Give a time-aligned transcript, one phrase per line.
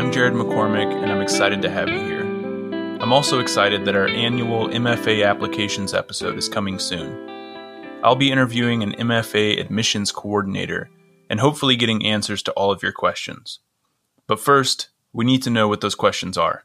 [0.00, 2.22] I'm Jared McCormick, and I'm excited to have you here.
[3.02, 7.28] I'm also excited that our annual MFA applications episode is coming soon.
[8.02, 10.88] I'll be interviewing an MFA admissions coordinator
[11.28, 13.58] and hopefully getting answers to all of your questions.
[14.26, 16.64] But first, we need to know what those questions are.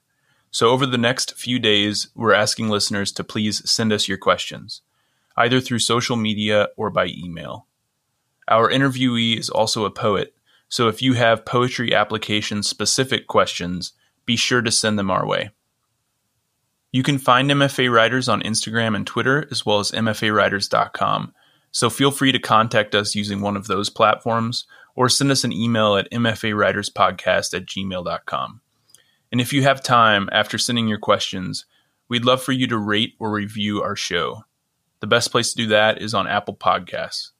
[0.49, 4.81] So, over the next few days, we're asking listeners to please send us your questions,
[5.35, 7.67] either through social media or by email.
[8.47, 10.34] Our interviewee is also a poet,
[10.75, 13.93] so if you have poetry application specific questions,
[14.25, 15.51] be sure to send them our way.
[16.91, 21.33] You can find MFA Writers on Instagram and Twitter, as well as MFAWriters.com.
[21.71, 24.65] So feel free to contact us using one of those platforms
[24.97, 28.59] or send us an email at mfawriterspodcast at gmail.com.
[29.31, 31.65] And if you have time after sending your questions,
[32.09, 34.43] we'd love for you to rate or review our show.
[34.99, 37.31] The best place to do that is on Apple Podcasts.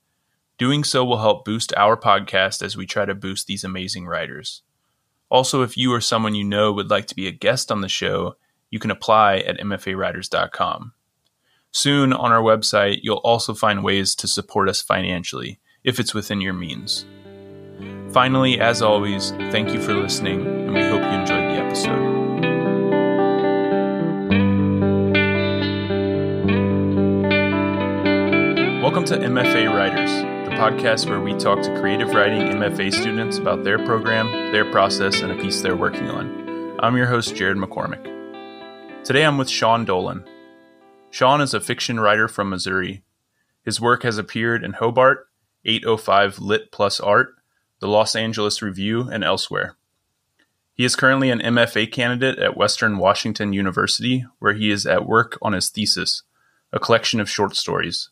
[0.58, 4.61] Doing so will help boost our podcast as we try to boost these amazing writers.
[5.30, 7.89] Also, if you or someone you know would like to be a guest on the
[7.89, 8.38] show,
[8.70, 10.94] you can apply at mfawriters.com.
[11.72, 16.39] Soon on our website, you'll also find ways to support us financially if it's within
[16.39, 17.06] your means.
[18.14, 22.16] Finally, as always, thank you for listening, and we hope you enjoyed the episode.
[28.81, 33.78] Welcome to MFA Writers, podcast where we talk to creative writing MFA students about their
[33.86, 36.78] program, their process, and a piece they're working on.
[36.80, 38.03] I'm your host, Jared McCormick.
[39.03, 40.26] Today I'm with Sean Dolan,
[41.16, 43.02] Sean is a fiction writer from Missouri.
[43.64, 45.30] His work has appeared in Hobart,
[45.64, 47.36] 805 Lit Plus Art,
[47.80, 49.78] the Los Angeles Review, and elsewhere.
[50.73, 55.38] He is currently an MFA candidate at Western Washington University, where he is at work
[55.42, 56.23] on his thesis,
[56.73, 58.09] a collection of short stories.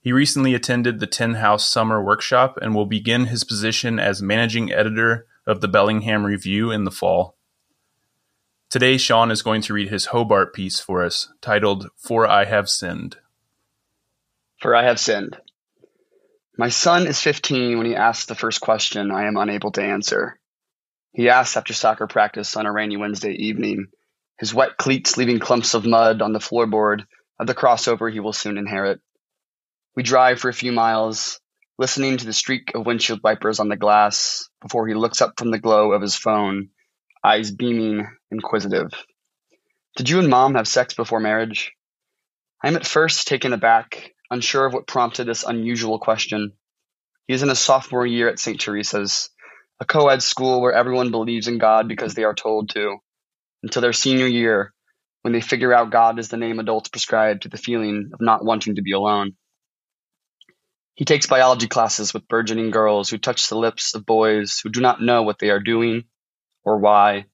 [0.00, 4.72] He recently attended the Tin House Summer Workshop and will begin his position as managing
[4.72, 7.36] editor of the Bellingham Review in the fall.
[8.70, 12.68] Today, Sean is going to read his Hobart piece for us, titled For I Have
[12.68, 13.16] Sinned.
[14.60, 15.38] For I Have Sinned.
[16.56, 20.38] My son is 15 when he asks the first question I am unable to answer.
[21.12, 23.86] He asks after soccer practice on a rainy Wednesday evening,
[24.38, 27.04] his wet cleats leaving clumps of mud on the floorboard
[27.40, 29.00] of the crossover he will soon inherit.
[29.98, 31.40] We drive for a few miles,
[31.76, 35.50] listening to the streak of windshield wipers on the glass before he looks up from
[35.50, 36.68] the glow of his phone
[37.24, 38.92] eyes beaming, inquisitive.
[39.96, 41.72] Did you and mom have sex before marriage?
[42.62, 46.52] I am at first taken aback, unsure of what prompted this unusual question.
[47.26, 48.60] He is in his sophomore year at St.
[48.60, 49.30] Teresa's,
[49.80, 52.98] a co ed school where everyone believes in God because they are told to,
[53.64, 54.72] until their senior year,
[55.22, 58.44] when they figure out God is the name adults prescribe to the feeling of not
[58.44, 59.34] wanting to be alone.
[60.98, 64.80] He takes biology classes with burgeoning girls who touch the lips of boys who do
[64.80, 66.02] not know what they are doing
[66.64, 67.26] or why,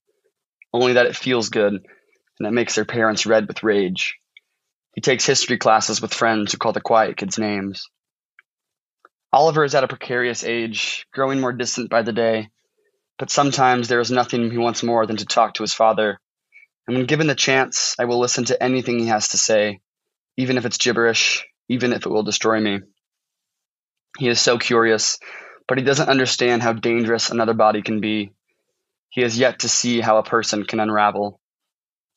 [0.75, 1.83] only that it feels good and
[2.41, 4.19] that makes their parents red with rage.
[4.95, 7.89] He takes history classes with friends who call the quiet kids names.
[9.33, 12.51] Oliver is at a precarious age, growing more distant by the day,
[13.19, 16.21] but sometimes there is nothing he wants more than to talk to his father.
[16.87, 19.81] And when given the chance, I will listen to anything he has to say,
[20.37, 22.81] even if it's gibberish, even if it will destroy me.
[24.19, 25.19] He is so curious,
[25.67, 28.33] but he doesn't understand how dangerous another body can be,
[29.11, 31.41] he has yet to see how a person can unravel.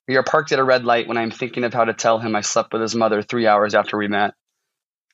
[0.07, 2.19] We are parked at a red light when I am thinking of how to tell
[2.19, 4.33] him I slept with his mother three hours after we met.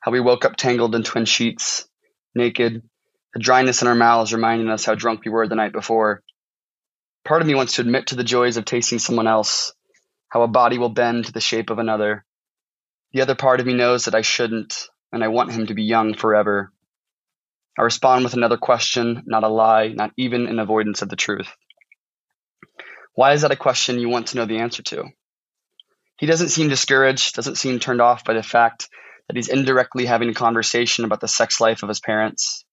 [0.01, 1.87] How we woke up tangled in twin sheets,
[2.35, 2.83] naked,
[3.33, 6.21] the dryness in our mouths reminding us how drunk we were the night before.
[7.25, 9.73] Part of me wants to admit to the joys of tasting someone else,
[10.29, 12.25] how a body will bend to the shape of another.
[13.13, 15.83] The other part of me knows that I shouldn't, and I want him to be
[15.83, 16.72] young forever.
[17.77, 21.51] I respond with another question, not a lie, not even an avoidance of the truth.
[23.15, 25.05] Why is that a question you want to know the answer to?
[26.19, 28.89] He doesn't seem discouraged, doesn't seem turned off by the fact
[29.27, 32.65] that he's indirectly having a conversation about the sex life of his parents.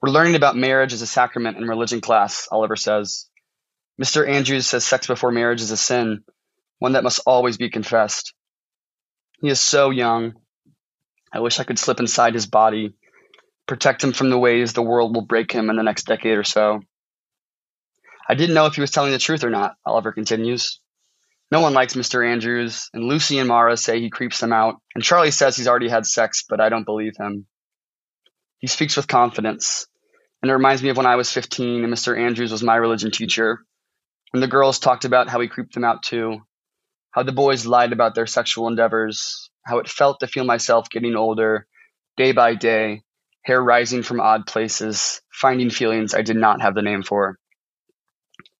[0.00, 3.26] We're learning about marriage as a sacrament in religion class, Oliver says.
[4.00, 4.28] Mr.
[4.28, 6.22] Andrews says sex before marriage is a sin,
[6.78, 8.34] one that must always be confessed.
[9.40, 10.34] He is so young.
[11.32, 12.94] I wish I could slip inside his body,
[13.66, 16.44] protect him from the ways the world will break him in the next decade or
[16.44, 16.80] so.
[18.28, 20.80] I didn't know if he was telling the truth or not, Oliver continues.
[21.52, 22.28] No one likes Mr.
[22.28, 25.88] Andrews, and Lucy and Mara say he creeps them out, and Charlie says he's already
[25.88, 27.46] had sex, but I don't believe him.
[28.58, 29.86] He speaks with confidence,
[30.42, 32.18] and it reminds me of when I was 15 and Mr.
[32.18, 33.60] Andrews was my religion teacher,
[34.32, 36.40] when the girls talked about how he creeped them out too,
[37.12, 41.14] how the boys lied about their sexual endeavors, how it felt to feel myself getting
[41.14, 41.66] older,
[42.16, 43.02] day by day,
[43.46, 47.38] hair rising from odd places, finding feelings I did not have the name for.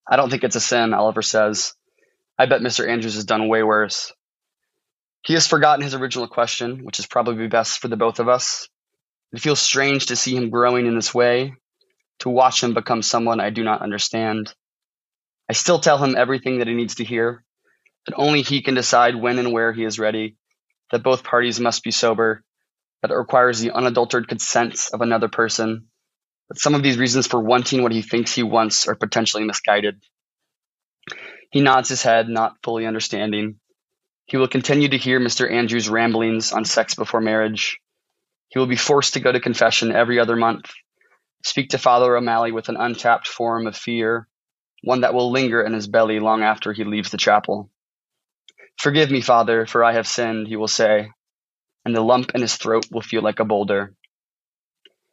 [0.08, 1.74] I don't think it's a sin, Oliver says.
[2.38, 2.88] I bet Mr.
[2.88, 4.12] Andrews has done way worse.
[5.24, 8.68] He has forgotten his original question, which is probably best for the both of us.
[9.32, 11.54] It feels strange to see him growing in this way,
[12.20, 14.54] to watch him become someone I do not understand.
[15.50, 17.42] I still tell him everything that he needs to hear,
[18.06, 20.36] that only he can decide when and where he is ready,
[20.92, 22.44] that both parties must be sober,
[23.06, 25.86] that it requires the unadulterated consent of another person,
[26.48, 30.02] that some of these reasons for wanting what he thinks he wants are potentially misguided.
[31.52, 33.60] He nods his head, not fully understanding.
[34.26, 35.48] He will continue to hear Mr.
[35.48, 37.78] Andrews' ramblings on sex before marriage.
[38.48, 40.72] He will be forced to go to confession every other month,
[41.44, 44.26] speak to Father O'Malley with an untapped form of fear,
[44.82, 47.70] one that will linger in his belly long after he leaves the chapel.
[48.80, 51.10] Forgive me, Father, for I have sinned, he will say,
[51.86, 53.94] and the lump in his throat will feel like a boulder.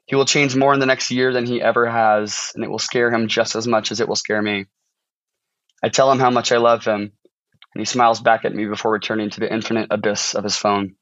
[0.05, 2.79] He will change more in the next year than he ever has, and it will
[2.79, 4.65] scare him just as much as it will scare me.
[5.83, 8.91] I tell him how much I love him, and he smiles back at me before
[8.91, 10.95] returning to the infinite abyss of his phone.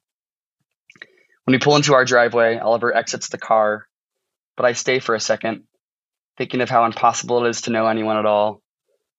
[1.45, 3.87] When we pull into our driveway, Oliver exits the car,
[4.57, 5.63] but I stay for a second,
[6.37, 8.61] thinking of how impossible it is to know anyone at all,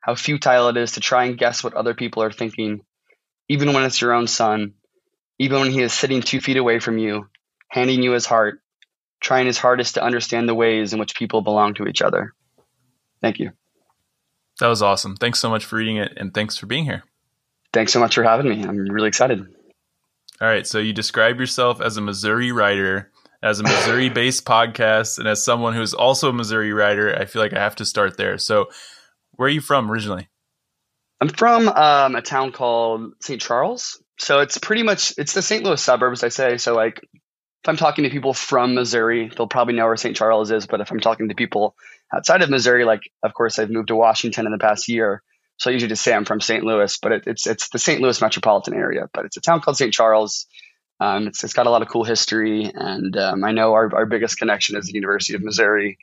[0.00, 2.82] how futile it is to try and guess what other people are thinking,
[3.48, 4.74] even when it's your own son,
[5.42, 7.28] even when he is sitting two feet away from you,
[7.66, 8.60] handing you his heart,
[9.20, 12.32] trying his hardest to understand the ways in which people belong to each other.
[13.20, 13.50] Thank you.
[14.60, 15.16] That was awesome.
[15.16, 17.02] Thanks so much for reading it, and thanks for being here.
[17.72, 18.62] Thanks so much for having me.
[18.62, 19.44] I'm really excited.
[20.40, 20.64] All right.
[20.64, 23.10] So you describe yourself as a Missouri writer,
[23.42, 27.16] as a Missouri based podcast, and as someone who's also a Missouri writer.
[27.18, 28.38] I feel like I have to start there.
[28.38, 28.68] So,
[29.32, 30.28] where are you from originally?
[31.20, 33.40] I'm from um, a town called St.
[33.40, 34.00] Charles.
[34.22, 35.64] So it's pretty much it's the St.
[35.64, 36.56] Louis suburbs, I say.
[36.56, 40.16] So like if I'm talking to people from Missouri, they'll probably know where St.
[40.16, 40.66] Charles is.
[40.66, 41.74] But if I'm talking to people
[42.14, 45.22] outside of Missouri, like of course I've moved to Washington in the past year,
[45.56, 46.62] so I usually just say I'm from St.
[46.62, 48.00] Louis, but it, it's it's the St.
[48.00, 49.08] Louis metropolitan area.
[49.12, 49.92] But it's a town called St.
[49.92, 50.46] Charles.
[51.00, 54.06] Um, it's, it's got a lot of cool history, and um, I know our, our
[54.06, 55.98] biggest connection is the University of Missouri,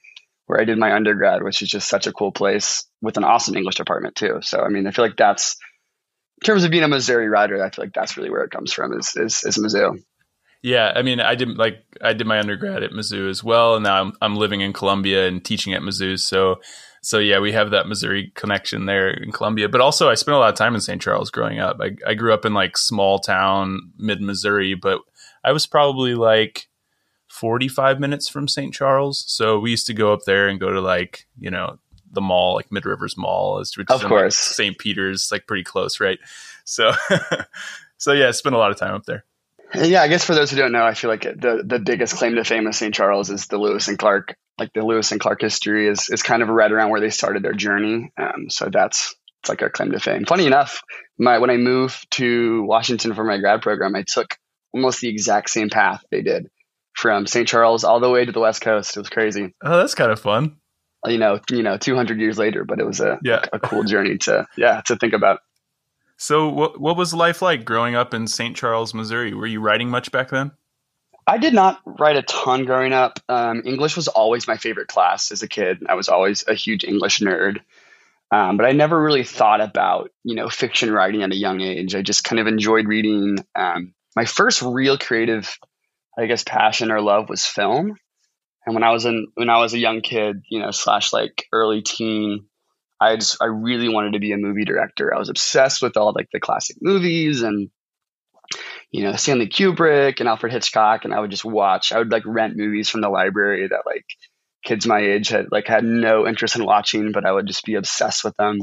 [0.46, 3.56] where I did my undergrad, which is just such a cool place with an awesome
[3.56, 4.40] English department too.
[4.42, 5.56] So I mean, I feel like that's
[6.42, 8.72] in terms of being a Missouri rider, I feel like that's really where it comes
[8.72, 10.02] from is is, is Mizzou.
[10.62, 13.84] Yeah, I mean, I did like I did my undergrad at Mizzou as well, and
[13.84, 16.20] now I'm I'm living in Columbia and teaching at Mizzou.
[16.20, 16.60] So
[17.02, 19.70] so yeah, we have that Missouri connection there in Columbia.
[19.70, 21.02] But also, I spent a lot of time in St.
[21.02, 21.78] Charles growing up.
[21.82, 25.02] I, I grew up in like small town, mid Missouri, but
[25.44, 26.68] I was probably like
[27.28, 28.74] 45 minutes from St.
[28.74, 29.24] Charles.
[29.28, 31.80] So we used to go up there and go to like, you know,
[32.12, 34.78] the mall, like Mid Rivers Mall, is which of course like St.
[34.78, 36.20] Peter's, like pretty close, right?
[36.66, 36.92] So,
[37.98, 39.26] so yeah, spent a lot of time up there.
[39.76, 42.36] Yeah, I guess for those who don't know, I feel like the the biggest claim
[42.36, 42.94] to fame of St.
[42.94, 46.44] Charles is the Lewis and Clark like the Lewis and Clark history is is kind
[46.44, 48.12] of right around where they started their journey.
[48.18, 50.26] Um, so that's it's like a claim to fame.
[50.26, 50.82] Funny enough,
[51.18, 54.36] my when I moved to Washington for my grad program, I took
[54.74, 56.48] almost the exact same path they did
[56.94, 57.48] from St.
[57.48, 58.98] Charles all the way to the West Coast.
[58.98, 59.54] It was crazy.
[59.64, 60.58] Oh, that's kind of fun.
[61.06, 63.44] You know, you know, 200 years later, but it was a yeah.
[63.54, 65.42] a cool journey to yeah to think about.
[66.18, 68.56] So, what what was life like growing up in St.
[68.56, 69.34] Charles, Missouri?
[69.34, 70.52] Were you writing much back then?
[71.26, 73.20] I did not write a ton growing up.
[73.30, 75.86] Um, English was always my favorite class as a kid.
[75.88, 77.60] I was always a huge English nerd.
[78.32, 81.96] Um, but I never really thought about, you know, fiction writing at a young age.
[81.96, 83.38] I just kind of enjoyed reading.
[83.56, 85.56] Um, my first real creative,
[86.18, 87.96] I guess, passion or love was film.
[88.66, 91.46] And when I was in, when I was a young kid, you know, slash like
[91.52, 92.46] early teen,
[93.00, 95.14] I just, I really wanted to be a movie director.
[95.14, 97.70] I was obsessed with all like the classic movies and
[98.92, 101.92] you know, Stanley Kubrick and Alfred Hitchcock, and I would just watch.
[101.92, 104.06] I would like rent movies from the library that like
[104.64, 107.76] kids my age had like had no interest in watching, but I would just be
[107.76, 108.62] obsessed with them.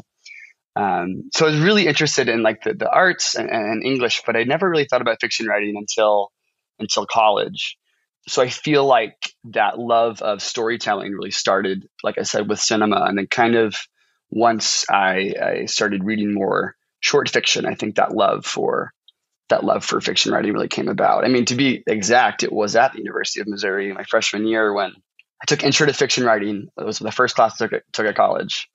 [0.74, 4.36] Um, so I was really interested in like the, the arts and, and English, but
[4.36, 6.32] I never really thought about fiction writing until
[6.78, 7.76] until college.
[8.28, 13.02] So I feel like that love of storytelling really started, like I said, with cinema,
[13.02, 13.76] and then kind of
[14.30, 18.92] once I, I started reading more short fiction, I think that love for
[19.48, 21.24] that love for fiction writing really came about.
[21.24, 24.72] I mean, to be exact, it was at the University of Missouri my freshman year
[24.72, 24.90] when
[25.40, 26.66] I took intro to fiction writing.
[26.76, 28.68] It was the first class I took, took at college.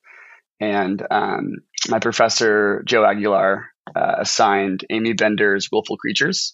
[0.62, 1.55] And um,
[1.89, 6.53] my professor, Joe Aguilar, uh, assigned Amy Bender's Willful Creatures,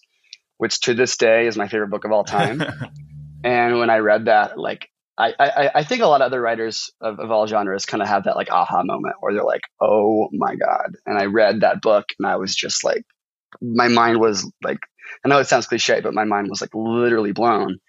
[0.58, 2.64] which to this day is my favorite book of all time.
[3.44, 6.92] and when I read that, like, I, I, I think a lot of other writers
[7.02, 10.30] of, of all genres kind of have that like aha moment where they're like, oh
[10.32, 10.96] my God.
[11.08, 13.04] And I read that book and I was just like,
[13.62, 14.80] my mind was like,
[15.26, 17.80] I know it sounds cliche, but my mind was like literally blown.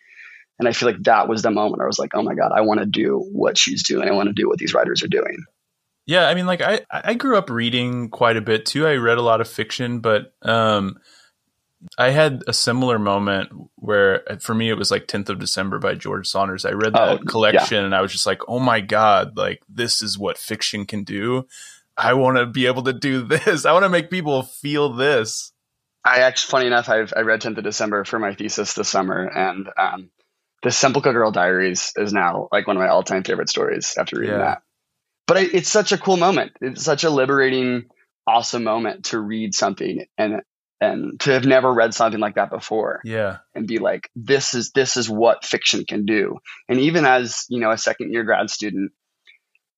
[0.58, 2.62] And I feel like that was the moment I was like, oh my God, I
[2.62, 4.08] want to do what she's doing.
[4.08, 5.36] I want to do what these writers are doing.
[6.06, 8.86] Yeah, I mean, like I I grew up reading quite a bit too.
[8.86, 10.96] I read a lot of fiction, but um,
[11.96, 15.94] I had a similar moment where for me it was like 10th of December by
[15.94, 16.64] George Saunders.
[16.64, 17.84] I read that oh, collection yeah.
[17.84, 21.46] and I was just like, "Oh my god, like this is what fiction can do.
[21.96, 23.64] I want to be able to do this.
[23.64, 25.52] I want to make people feel this."
[26.04, 29.24] I actually funny enough, I've I read 10th of December for my thesis this summer
[29.24, 30.10] and um
[30.62, 34.34] the Semplica Girl Diaries is now like one of my all-time favorite stories after reading
[34.34, 34.44] yeah.
[34.44, 34.62] that
[35.28, 36.52] but it's such a cool moment.
[36.62, 37.90] It's such a liberating,
[38.26, 40.40] awesome moment to read something and
[40.80, 43.00] and to have never read something like that before.
[43.04, 43.38] Yeah.
[43.54, 46.38] And be like, this is this is what fiction can do.
[46.68, 48.92] And even as, you know, a second year grad student,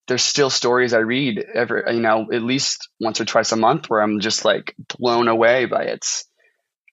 [0.09, 3.89] there's still stories I read every you know, at least once or twice a month
[3.89, 6.25] where I'm just like blown away by its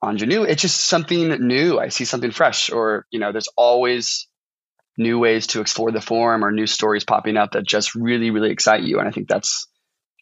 [0.05, 0.43] ingenue.
[0.43, 1.79] It's just something new.
[1.79, 2.69] I see something fresh.
[2.69, 4.27] Or, you know, there's always
[4.97, 8.51] new ways to explore the form or new stories popping up that just really, really
[8.51, 8.99] excite you.
[8.99, 9.67] And I think that's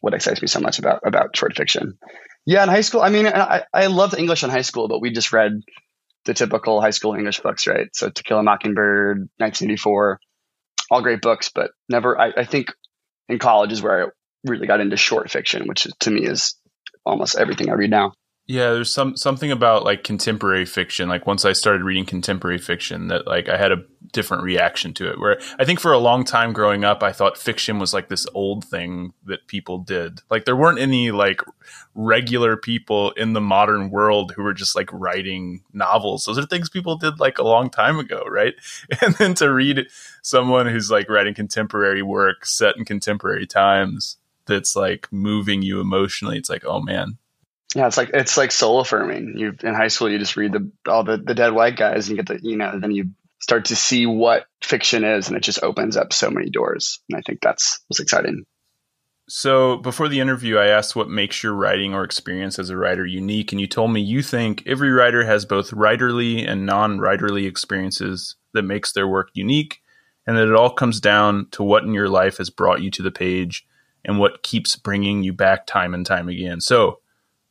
[0.00, 1.98] what excites me so much about about short fiction.
[2.46, 5.10] Yeah, in high school, I mean, I, I loved English in high school, but we
[5.10, 5.60] just read
[6.24, 7.88] the typical high school English books, right?
[7.92, 10.20] So To Kill a Mockingbird, 1984,
[10.90, 12.72] all great books, but never, I, I think
[13.28, 14.08] in college is where I
[14.44, 16.54] really got into short fiction, which to me is
[17.04, 18.12] almost everything I read now.
[18.48, 21.08] Yeah, there's some something about like contemporary fiction.
[21.08, 25.10] Like once I started reading contemporary fiction, that like I had a different reaction to
[25.10, 25.18] it.
[25.18, 28.24] Where I think for a long time growing up, I thought fiction was like this
[28.34, 30.20] old thing that people did.
[30.30, 31.40] Like there weren't any like
[31.96, 36.24] regular people in the modern world who were just like writing novels.
[36.24, 38.54] Those are things people did like a long time ago, right?
[39.02, 39.88] And then to read
[40.22, 46.38] someone who's like writing contemporary work set in contemporary times that's like moving you emotionally,
[46.38, 47.18] it's like, oh man,
[47.76, 49.34] yeah, it's like it's like soul affirming.
[49.36, 52.16] You in high school, you just read the all the, the dead white guys, and
[52.16, 55.42] you get the you know, then you start to see what fiction is, and it
[55.42, 57.00] just opens up so many doors.
[57.10, 58.46] And I think that's what's exciting.
[59.28, 63.04] So before the interview, I asked what makes your writing or experience as a writer
[63.04, 68.36] unique, and you told me you think every writer has both writerly and non-writerly experiences
[68.54, 69.82] that makes their work unique,
[70.26, 73.02] and that it all comes down to what in your life has brought you to
[73.02, 73.66] the page
[74.02, 76.62] and what keeps bringing you back time and time again.
[76.62, 77.00] So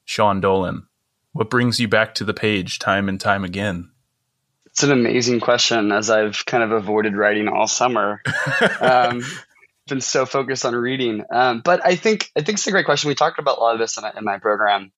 [0.05, 0.87] Sean Dolan?
[1.33, 3.91] What brings you back to the page time and time again?
[4.67, 8.21] It's an amazing question, as I've kind of avoided writing all summer.
[8.79, 9.21] um,
[9.87, 13.09] been so focused on reading, um, but I think I think it's a great question.
[13.09, 14.91] We talked about a lot of this in, in my program.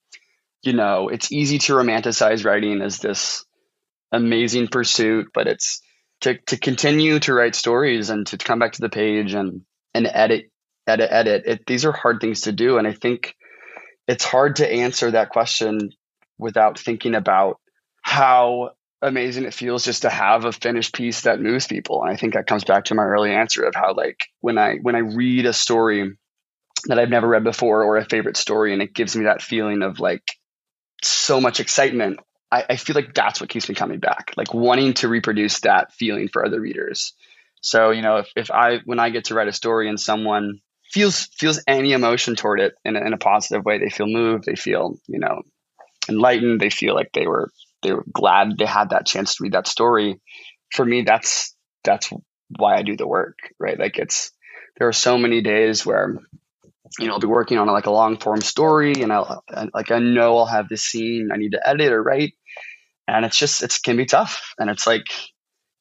[0.61, 3.45] You know, it's easy to romanticize writing as this
[4.11, 5.81] amazing pursuit, but it's
[6.21, 9.61] to to continue to write stories and to come back to the page and
[9.93, 10.51] and edit
[10.87, 11.43] edit edit.
[11.45, 13.35] It, these are hard things to do, and I think
[14.07, 15.91] it's hard to answer that question
[16.37, 17.59] without thinking about
[18.01, 18.71] how
[19.01, 22.01] amazing it feels just to have a finished piece that moves people.
[22.01, 24.75] And I think that comes back to my early answer of how like when I
[24.81, 26.17] when I read a story
[26.85, 29.83] that I've never read before or a favorite story and it gives me that feeling
[29.83, 30.23] of like
[31.03, 32.19] so much excitement,
[32.51, 34.33] I, I feel like that's what keeps me coming back.
[34.37, 37.13] Like wanting to reproduce that feeling for other readers.
[37.61, 40.61] So, you know, if, if I when I get to write a story and someone
[40.91, 43.77] feels feels any emotion toward it in a, in a positive way.
[43.77, 44.46] They feel moved.
[44.46, 45.41] They feel you know
[46.10, 46.60] enlightened.
[46.60, 47.51] They feel like they were
[47.84, 50.20] they were glad they had that chance to read that story.
[50.72, 52.10] For me, that's that's
[52.58, 53.79] why I do the work, right?
[53.79, 54.32] Like it's
[54.77, 56.20] there are so many days where
[57.00, 60.00] you know I'll be working on like a long form story, and I'll like I
[60.00, 62.34] know I'll have this scene I need to edit or write,
[63.08, 65.06] and it's just it can be tough, and it's like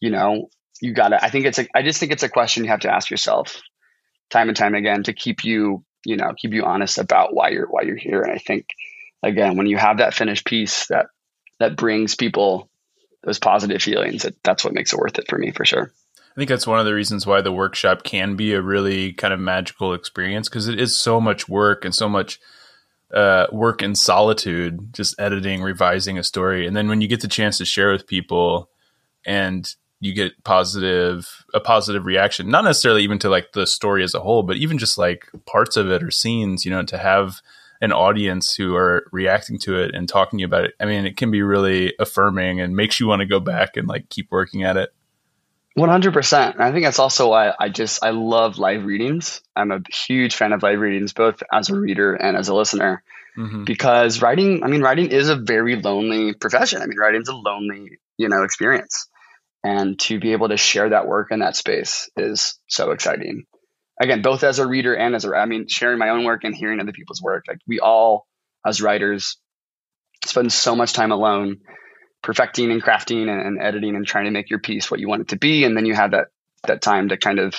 [0.00, 0.48] you know
[0.80, 1.22] you gotta.
[1.22, 1.66] I think it's a.
[1.74, 3.60] I just think it's a question you have to ask yourself
[4.30, 7.66] time and time again to keep you, you know, keep you honest about why you're
[7.66, 8.22] why you're here.
[8.22, 8.66] And I think
[9.22, 11.06] again, when you have that finished piece that
[11.58, 12.68] that brings people
[13.22, 15.92] those positive feelings, that, that's what makes it worth it for me for sure.
[16.18, 19.32] I think that's one of the reasons why the workshop can be a really kind
[19.32, 22.38] of magical experience because it is so much work and so much
[23.12, 26.66] uh, work in solitude, just editing, revising a story.
[26.66, 28.68] And then when you get the chance to share with people
[29.24, 29.66] and
[30.00, 34.20] you get positive a positive reaction not necessarily even to like the story as a
[34.20, 37.40] whole but even just like parts of it or scenes you know to have
[37.80, 40.74] an audience who are reacting to it and talking about it.
[40.80, 43.86] I mean it can be really affirming and makes you want to go back and
[43.86, 44.92] like keep working at it.
[45.78, 49.42] 100% i think that's also why i just i love live readings.
[49.54, 53.02] I'm a huge fan of live readings both as a reader and as a listener.
[53.36, 53.64] Mm-hmm.
[53.64, 56.80] because writing i mean writing is a very lonely profession.
[56.80, 59.06] I mean writing's a lonely you know experience
[59.66, 63.46] and to be able to share that work in that space is so exciting.
[64.00, 66.54] Again, both as a reader and as a, I mean, sharing my own work and
[66.54, 67.46] hearing other people's work.
[67.48, 68.28] Like we all,
[68.64, 69.38] as writers,
[70.24, 71.58] spend so much time alone
[72.22, 75.22] perfecting and crafting and, and editing and trying to make your piece what you want
[75.22, 75.64] it to be.
[75.64, 76.28] And then you have that,
[76.68, 77.56] that time to kind of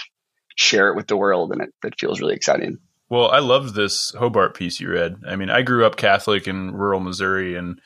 [0.55, 2.77] share it with the world and it, it feels really exciting.
[3.09, 5.23] Well, I loved this Hobart piece you read.
[5.27, 7.81] I mean, I grew up Catholic in rural Missouri and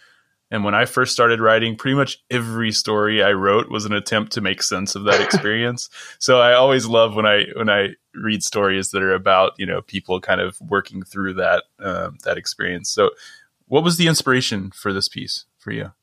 [0.51, 4.33] and when I first started writing, pretty much every story I wrote was an attempt
[4.33, 5.89] to make sense of that experience.
[6.19, 9.81] so I always love when I when I read stories that are about you know
[9.81, 12.89] people kind of working through that um, that experience.
[12.89, 13.11] So,
[13.67, 15.93] what was the inspiration for this piece for you?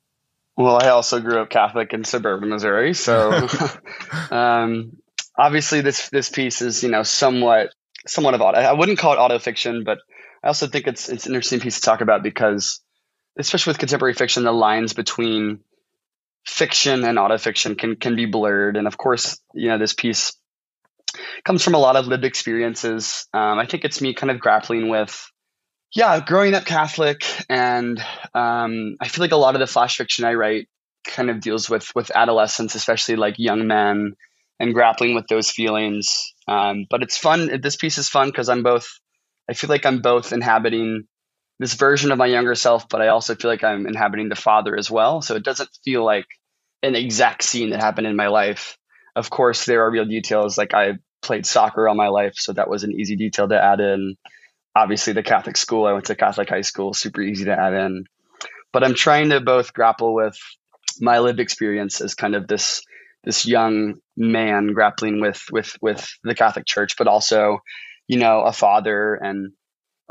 [0.56, 3.46] Well, I also grew up Catholic in suburban Missouri, so
[4.30, 4.96] um,
[5.36, 7.74] obviously this this piece is you know somewhat
[8.06, 8.58] somewhat of auto.
[8.58, 9.98] I wouldn't call it auto fiction, but
[10.42, 12.80] I also think it's it's an interesting piece to talk about because
[13.38, 15.60] especially with contemporary fiction, the lines between
[16.44, 18.76] fiction and autofiction can can be blurred.
[18.76, 20.32] And of course, you know, this piece
[21.44, 23.26] comes from a lot of lived experiences.
[23.32, 25.30] Um, I think it's me kind of grappling with,
[25.94, 27.98] yeah, growing up Catholic, and
[28.34, 30.68] um, I feel like a lot of the flash fiction I write
[31.04, 34.14] kind of deals with with adolescence, especially like young men,
[34.58, 36.34] and grappling with those feelings.
[36.46, 37.60] Um, but it's fun.
[37.62, 38.88] This piece is fun because I'm both.
[39.48, 41.06] I feel like I'm both inhabiting
[41.58, 44.76] this version of my younger self, but I also feel like I'm inhabiting the father
[44.76, 45.22] as well.
[45.22, 46.26] So it doesn't feel like
[46.82, 48.76] an exact scene that happened in my life.
[49.16, 50.56] Of course, there are real details.
[50.56, 53.80] Like I played soccer all my life, so that was an easy detail to add
[53.80, 54.16] in.
[54.76, 58.04] Obviously, the Catholic school, I went to Catholic high school, super easy to add in.
[58.72, 60.38] But I'm trying to both grapple with
[61.00, 62.82] my lived experience as kind of this
[63.24, 67.58] this young man grappling with with with the Catholic Church, but also,
[68.06, 69.52] you know, a father and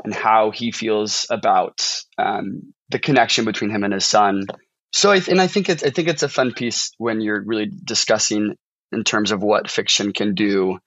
[0.04, 1.84] and how he feels about
[2.18, 4.46] um, the connection between him and his son.
[4.92, 7.42] So, I th- and I think it's I think it's a fun piece when you're
[7.44, 8.56] really discussing
[8.92, 10.78] in terms of what fiction can do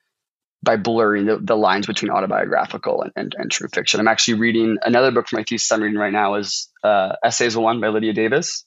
[0.63, 4.00] by blurring the, the lines between autobiographical and, and, and, true fiction.
[4.00, 7.57] I'm actually reading another book for my thesis I'm reading right now is uh, Essays
[7.57, 8.66] One by Lydia Davis,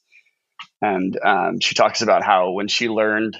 [0.81, 3.37] and um, she talks about how when she learned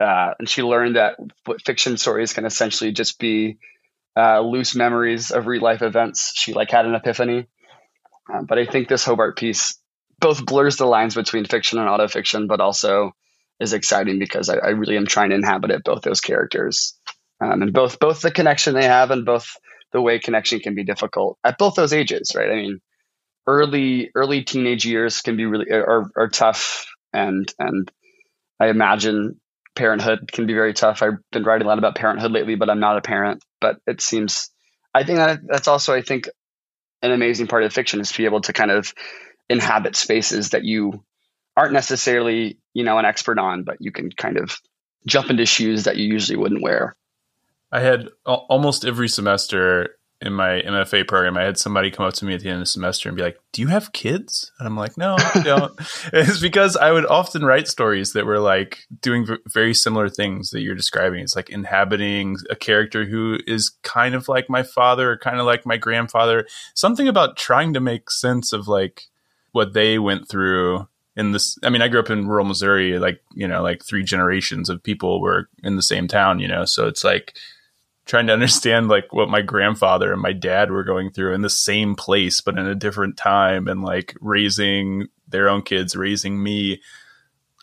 [0.00, 1.16] uh, and she learned that
[1.64, 3.58] fiction stories can essentially just be
[4.16, 6.32] uh, loose memories of real life events.
[6.34, 7.46] She like had an epiphany.
[8.32, 9.78] Uh, but I think this Hobart piece
[10.20, 13.12] both blurs the lines between fiction and autofiction, but also
[13.60, 16.98] is exciting because I, I really am trying to inhabit it, both those characters,
[17.40, 19.56] um, and both both the connection they have and both
[19.92, 22.50] the way connection can be difficult at both those ages, right?
[22.50, 22.80] I mean,
[23.46, 27.90] early early teenage years can be really are, are tough, and and
[28.60, 29.40] I imagine
[29.74, 31.02] parenthood can be very tough.
[31.02, 33.42] I've been writing a lot about parenthood lately, but I'm not a parent.
[33.60, 34.50] But it seems,
[34.94, 36.28] I think that that's also, I think,
[37.02, 38.92] an amazing part of fiction is to be able to kind of
[39.48, 41.02] inhabit spaces that you
[41.56, 44.56] aren't necessarily, you know, an expert on, but you can kind of
[45.06, 46.94] jump into shoes that you usually wouldn't wear.
[47.70, 52.24] I had almost every semester in my MFA program, I had somebody come up to
[52.24, 54.68] me at the end of the semester and be like, "Do you have kids?" And
[54.68, 55.72] I'm like, "No, I don't."
[56.12, 60.60] it's because I would often write stories that were like doing very similar things that
[60.60, 61.20] you're describing.
[61.20, 65.46] It's like inhabiting a character who is kind of like my father, or kind of
[65.46, 66.46] like my grandfather.
[66.74, 69.02] Something about trying to make sense of like
[69.50, 73.22] what they went through in this i mean i grew up in rural missouri like
[73.34, 76.86] you know like three generations of people were in the same town you know so
[76.86, 77.36] it's like
[78.04, 81.50] trying to understand like what my grandfather and my dad were going through in the
[81.50, 86.80] same place but in a different time and like raising their own kids raising me.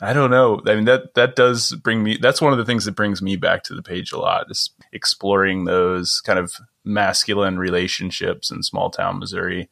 [0.02, 0.62] I don't know.
[0.66, 3.36] I mean that that does bring me that's one of the things that brings me
[3.36, 6.54] back to the page a lot is exploring those kind of
[6.86, 9.70] masculine relationships in small town missouri.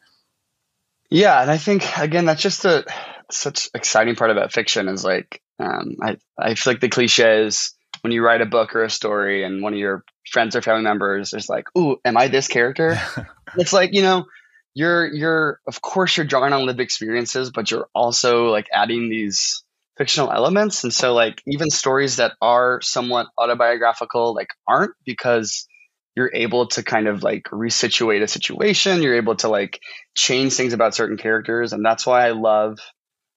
[1.09, 2.85] Yeah and i think again that's just a
[3.31, 7.73] such exciting part about fiction is like um, I, I feel like the cliche is
[8.01, 10.83] when you write a book or a story and one of your friends or family
[10.83, 12.99] members is like, "Ooh, am I this character?"
[13.57, 14.25] it's like you know,
[14.73, 19.63] you're you're of course you're drawing on lived experiences, but you're also like adding these
[19.97, 25.67] fictional elements, and so like even stories that are somewhat autobiographical like aren't because
[26.15, 29.03] you're able to kind of like resituate a situation.
[29.03, 29.79] You're able to like
[30.15, 32.79] change things about certain characters, and that's why I love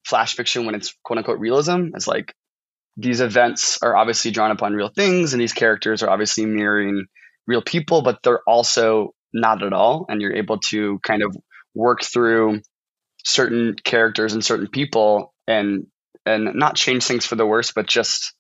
[0.05, 1.88] flash fiction when it's quote unquote realism.
[1.94, 2.35] It's like
[3.00, 7.06] these events are obviously drawn upon real things and these characters are obviously mirroring
[7.46, 11.36] real people but they're also not at all and you're able to kind of
[11.74, 12.60] work through
[13.24, 15.86] certain characters and certain people and
[16.26, 18.34] and not change things for the worse but just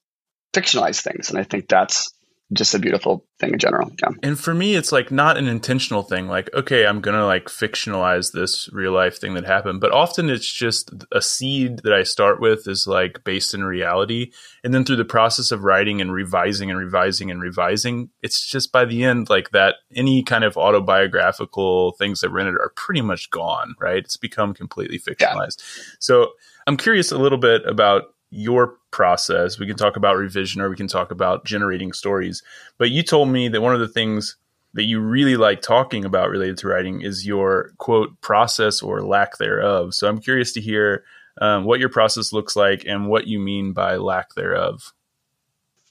[0.54, 1.30] fictionalize things.
[1.30, 2.12] And i think that's
[2.52, 3.90] just a beautiful thing in general.
[4.02, 4.10] Yeah.
[4.22, 6.26] And for me, it's like not an intentional thing.
[6.26, 10.50] Like, okay, I'm gonna like fictionalize this real life thing that happened, but often it's
[10.50, 14.32] just a seed that I start with is like based in reality,
[14.64, 18.72] and then through the process of writing and revising and revising and revising, it's just
[18.72, 19.76] by the end like that.
[19.94, 23.74] Any kind of autobiographical things that were in it are pretty much gone.
[23.78, 23.98] Right?
[23.98, 25.58] It's become completely fictionalized.
[25.58, 25.84] Yeah.
[26.00, 26.32] So
[26.66, 29.58] I'm curious a little bit about your process.
[29.58, 32.42] We can talk about revision or we can talk about generating stories.
[32.78, 34.36] But you told me that one of the things
[34.74, 39.38] that you really like talking about related to writing is your quote process or lack
[39.38, 39.94] thereof.
[39.94, 41.04] So I'm curious to hear
[41.40, 44.92] um, what your process looks like and what you mean by lack thereof.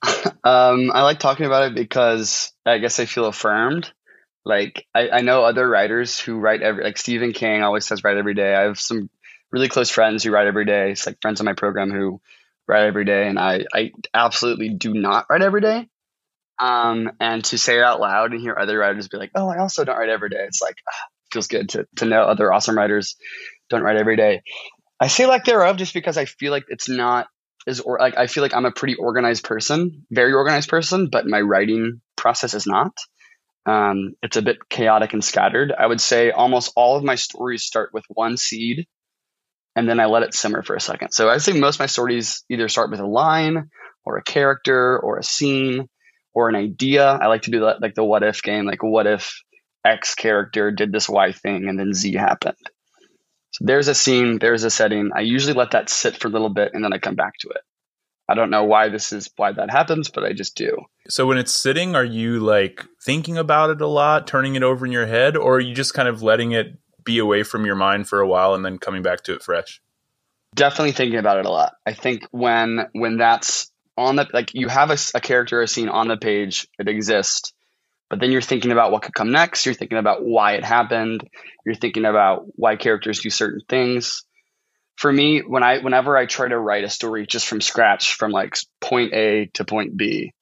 [0.44, 3.92] um, I like talking about it because I guess I feel affirmed.
[4.46, 8.18] Like I, I know other writers who write every like Stephen King always says write
[8.18, 8.56] every day.
[8.56, 9.10] I have some
[9.52, 10.92] really close friends who write every day.
[10.92, 12.22] It's like friends on my program who
[12.68, 15.88] write every day, and I I absolutely do not write every day.
[16.60, 19.60] Um, and to say it out loud and hear other writers be like, "Oh, I
[19.60, 22.78] also don't write every day," it's like ah, feels good to to know other awesome
[22.78, 23.16] writers
[23.70, 24.42] don't write every day.
[25.00, 27.28] I say like thereof just because I feel like it's not
[27.68, 31.26] as or like I feel like I'm a pretty organized person, very organized person, but
[31.28, 32.94] my writing process is not.
[33.66, 35.72] Um, it's a bit chaotic and scattered.
[35.78, 38.88] I would say almost all of my stories start with one seed
[39.76, 41.12] and then I let it simmer for a second.
[41.12, 43.70] So I say most of my stories either start with a line
[44.06, 45.88] or a character or a scene
[46.34, 47.06] or an idea.
[47.06, 49.42] I like to do that like the what if game, like what if
[49.86, 52.58] X character did this Y thing and then Z happened.
[53.52, 55.12] So there's a scene, there's a setting.
[55.16, 57.50] I usually let that sit for a little bit and then I come back to
[57.50, 57.62] it.
[58.30, 60.78] I don't know why this is why that happens, but I just do.
[61.08, 64.86] So when it's sitting, are you like thinking about it a lot, turning it over
[64.86, 66.78] in your head, or are you just kind of letting it
[67.10, 69.82] be away from your mind for a while and then coming back to it fresh?
[70.54, 71.74] Definitely thinking about it a lot.
[71.84, 75.68] I think when when that's on the like you have a, a character or a
[75.68, 77.52] scene on the page, it exists,
[78.10, 79.66] but then you're thinking about what could come next.
[79.66, 81.28] You're thinking about why it happened.
[81.66, 84.24] You're thinking about why characters do certain things.
[84.98, 88.32] For me, when I whenever I try to write a story just from scratch, from
[88.32, 90.34] like point A to point B,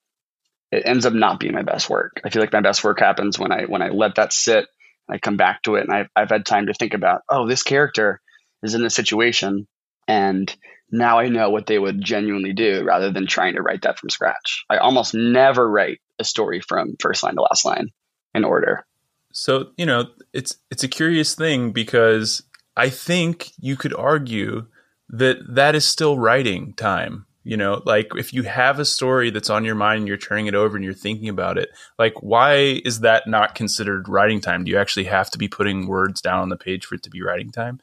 [0.71, 2.19] it ends up not being my best work.
[2.25, 4.65] I feel like my best work happens when I when I let that sit,
[5.09, 7.63] I come back to it, and I've I've had time to think about, oh, this
[7.63, 8.21] character
[8.63, 9.67] is in this situation,
[10.07, 10.53] and
[10.91, 14.09] now I know what they would genuinely do rather than trying to write that from
[14.09, 14.65] scratch.
[14.69, 17.89] I almost never write a story from first line to last line
[18.33, 18.85] in order.
[19.33, 22.43] So, you know, it's it's a curious thing because
[22.75, 24.67] I think you could argue
[25.09, 27.26] that that is still writing time.
[27.47, 30.47] You know, like if you have a story that's on your mind and you're turning
[30.47, 34.65] it over and you're thinking about it, like why is that not considered writing time?
[34.65, 37.09] Do you actually have to be putting words down on the page for it to
[37.09, 37.79] be writing time?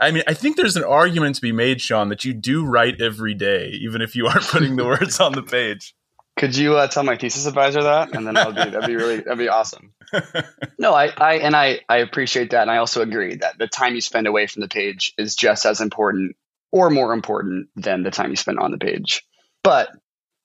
[0.00, 3.00] I mean, I think there's an argument to be made, Sean, that you do write
[3.00, 5.94] every day, even if you aren't putting the words on the page.
[6.36, 9.20] Could you uh, tell my thesis advisor that, and then that'd be that'd be really
[9.20, 9.94] that'd be awesome.
[10.78, 13.94] no, I, I and I I appreciate that, and I also agree that the time
[13.94, 16.36] you spend away from the page is just as important
[16.72, 19.26] or more important than the time you spend on the page.
[19.62, 19.90] But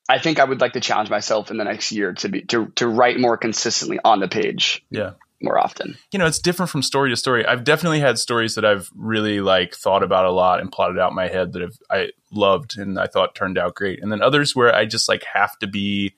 [0.10, 2.68] I think I would like to challenge myself in the next year to be to
[2.76, 4.84] to write more consistently on the page.
[4.90, 5.98] Yeah more often.
[6.12, 7.46] You know, it's different from story to story.
[7.46, 11.12] I've definitely had stories that I've really like thought about a lot and plotted out
[11.12, 14.02] in my head that have I loved and I thought turned out great.
[14.02, 16.14] And then others where I just like have to be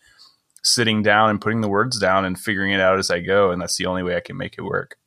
[0.64, 3.62] sitting down and putting the words down and figuring it out as I go and
[3.62, 4.98] that's the only way I can make it work.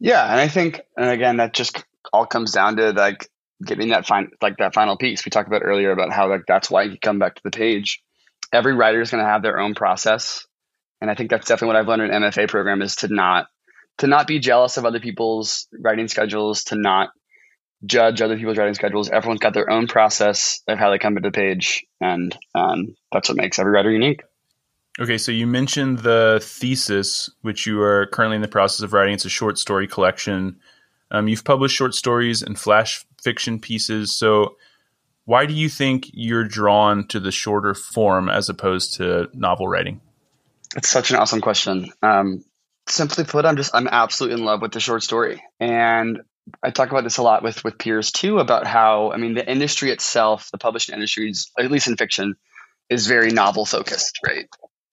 [0.00, 3.28] Yeah, and I think and again that just all comes down to like
[3.64, 6.70] getting that fine like that final piece we talked about earlier about how like that's
[6.70, 8.02] why you come back to the page.
[8.52, 10.46] Every writer is going to have their own process
[11.04, 13.48] and I think that's definitely what I've learned in MFA program is to not
[13.98, 17.10] to not be jealous of other people's writing schedules, to not
[17.84, 19.10] judge other people's writing schedules.
[19.10, 23.28] Everyone's got their own process of how they come to the page, and um, that's
[23.28, 24.22] what makes every writer unique.
[24.98, 29.12] Okay, so you mentioned the thesis, which you are currently in the process of writing.
[29.12, 30.56] It's a short story collection.
[31.10, 34.14] Um, you've published short stories and flash fiction pieces.
[34.14, 34.56] So,
[35.24, 40.02] why do you think you're drawn to the shorter form as opposed to novel writing?
[40.76, 41.90] It's such an awesome question.
[42.02, 42.44] Um,
[42.88, 46.20] simply put, I'm just I'm absolutely in love with the short story, and
[46.62, 49.50] I talk about this a lot with with peers too about how I mean the
[49.50, 52.36] industry itself, the publishing industries, at least in fiction,
[52.90, 54.46] is very novel focused, right?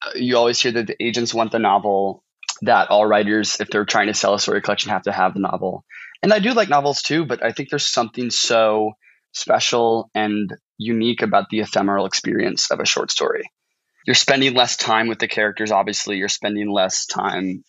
[0.05, 2.23] Uh, you always hear that the agents want the novel,
[2.61, 5.39] that all writers, if they're trying to sell a story collection, have to have the
[5.39, 5.83] novel.
[6.23, 8.93] And I do like novels too, but I think there's something so
[9.33, 13.43] special and unique about the ephemeral experience of a short story.
[14.05, 16.17] You're spending less time with the characters obviously.
[16.17, 17.63] You're spending less time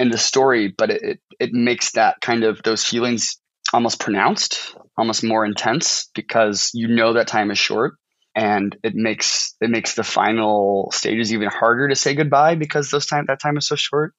[0.00, 3.38] in the story but it, it, it makes that kind of those feelings
[3.72, 7.94] almost pronounced almost more intense because you know that time is short
[8.34, 13.06] and it makes it makes the final stages even harder to say goodbye because those
[13.06, 14.14] time that time is so short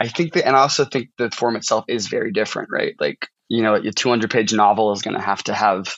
[0.00, 3.28] i think that and i also think the form itself is very different right like
[3.48, 5.94] you know a 200 page novel is going to have to have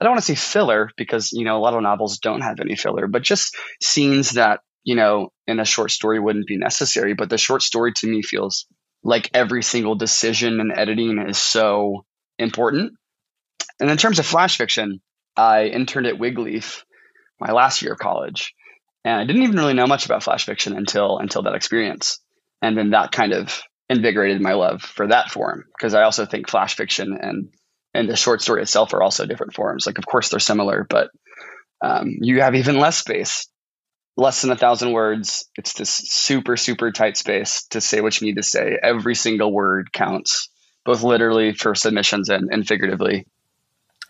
[0.00, 2.58] I don't want to say filler because, you know, a lot of novels don't have
[2.58, 7.12] any filler, but just scenes that, you know, in a short story wouldn't be necessary.
[7.12, 8.66] But the short story to me feels
[9.02, 12.06] like every single decision and editing is so
[12.38, 12.94] important.
[13.78, 15.00] And in terms of flash fiction,
[15.36, 16.82] I interned at Wigleaf
[17.38, 18.54] my last year of college.
[19.04, 22.20] And I didn't even really know much about flash fiction until until that experience.
[22.62, 26.48] And then that kind of invigorated my love for that form because I also think
[26.48, 27.48] flash fiction and
[27.92, 29.84] and the short story itself are also different forms.
[29.84, 31.10] Like, of course, they're similar, but
[31.82, 33.48] um, you have even less space,
[34.16, 35.48] less than a thousand words.
[35.56, 38.78] It's this super, super tight space to say what you need to say.
[38.80, 40.50] Every single word counts,
[40.84, 43.26] both literally for submissions and, and figuratively.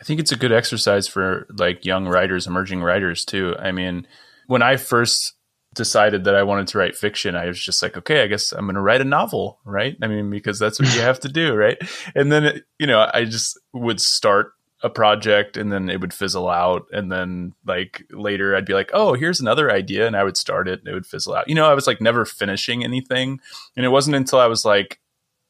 [0.01, 3.55] I think it's a good exercise for like young writers, emerging writers too.
[3.59, 4.07] I mean,
[4.47, 5.35] when I first
[5.75, 8.67] decided that I wanted to write fiction, I was just like, okay, I guess I'm
[8.67, 9.97] going to write a novel, right?
[10.03, 11.79] I mean, because that's what you have to do, right?
[12.15, 14.53] And then, you know, I just would start
[14.83, 16.87] a project and then it would fizzle out.
[16.91, 20.07] And then, like, later I'd be like, oh, here's another idea.
[20.07, 21.49] And I would start it and it would fizzle out.
[21.49, 23.41] You know, I was like never finishing anything.
[23.77, 24.99] And it wasn't until I was like,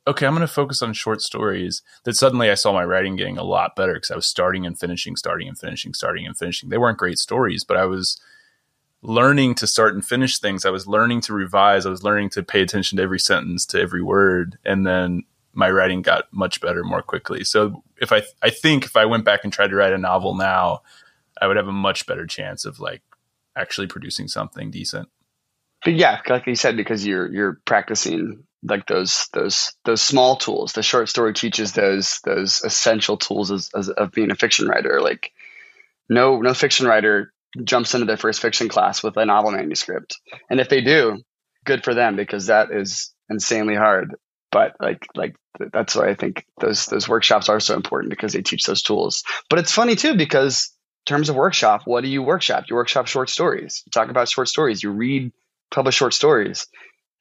[0.06, 3.38] okay, I'm going to focus on short stories that suddenly I saw my writing getting
[3.38, 6.68] a lot better because I was starting and finishing, starting and finishing, starting and finishing.
[6.68, 8.20] They weren't great stories, but I was
[9.02, 10.64] learning to start and finish things.
[10.64, 11.86] I was learning to revise.
[11.86, 15.70] I was learning to pay attention to every sentence, to every word, and then my
[15.70, 17.44] writing got much better more quickly.
[17.44, 20.34] So if I I think if I went back and tried to write a novel
[20.34, 20.82] now,
[21.40, 23.02] I would have a much better chance of like
[23.56, 25.08] actually producing something decent.
[25.84, 30.72] But yeah, like you said, because you're you're practicing like those those those small tools.
[30.72, 35.00] The short story teaches those those essential tools as, as, of being a fiction writer.
[35.00, 35.32] Like
[36.08, 37.32] no no fiction writer
[37.64, 40.18] jumps into their first fiction class with a novel manuscript.
[40.48, 41.22] And if they do,
[41.64, 44.14] good for them because that is insanely hard.
[44.52, 45.36] But like like
[45.72, 49.22] that's why I think those those workshops are so important because they teach those tools.
[49.48, 50.72] But it's funny too because
[51.06, 52.64] in terms of workshop, what do you workshop?
[52.68, 53.82] You workshop short stories.
[53.86, 54.82] You talk about short stories.
[54.82, 55.32] You read
[55.70, 56.66] publish short stories.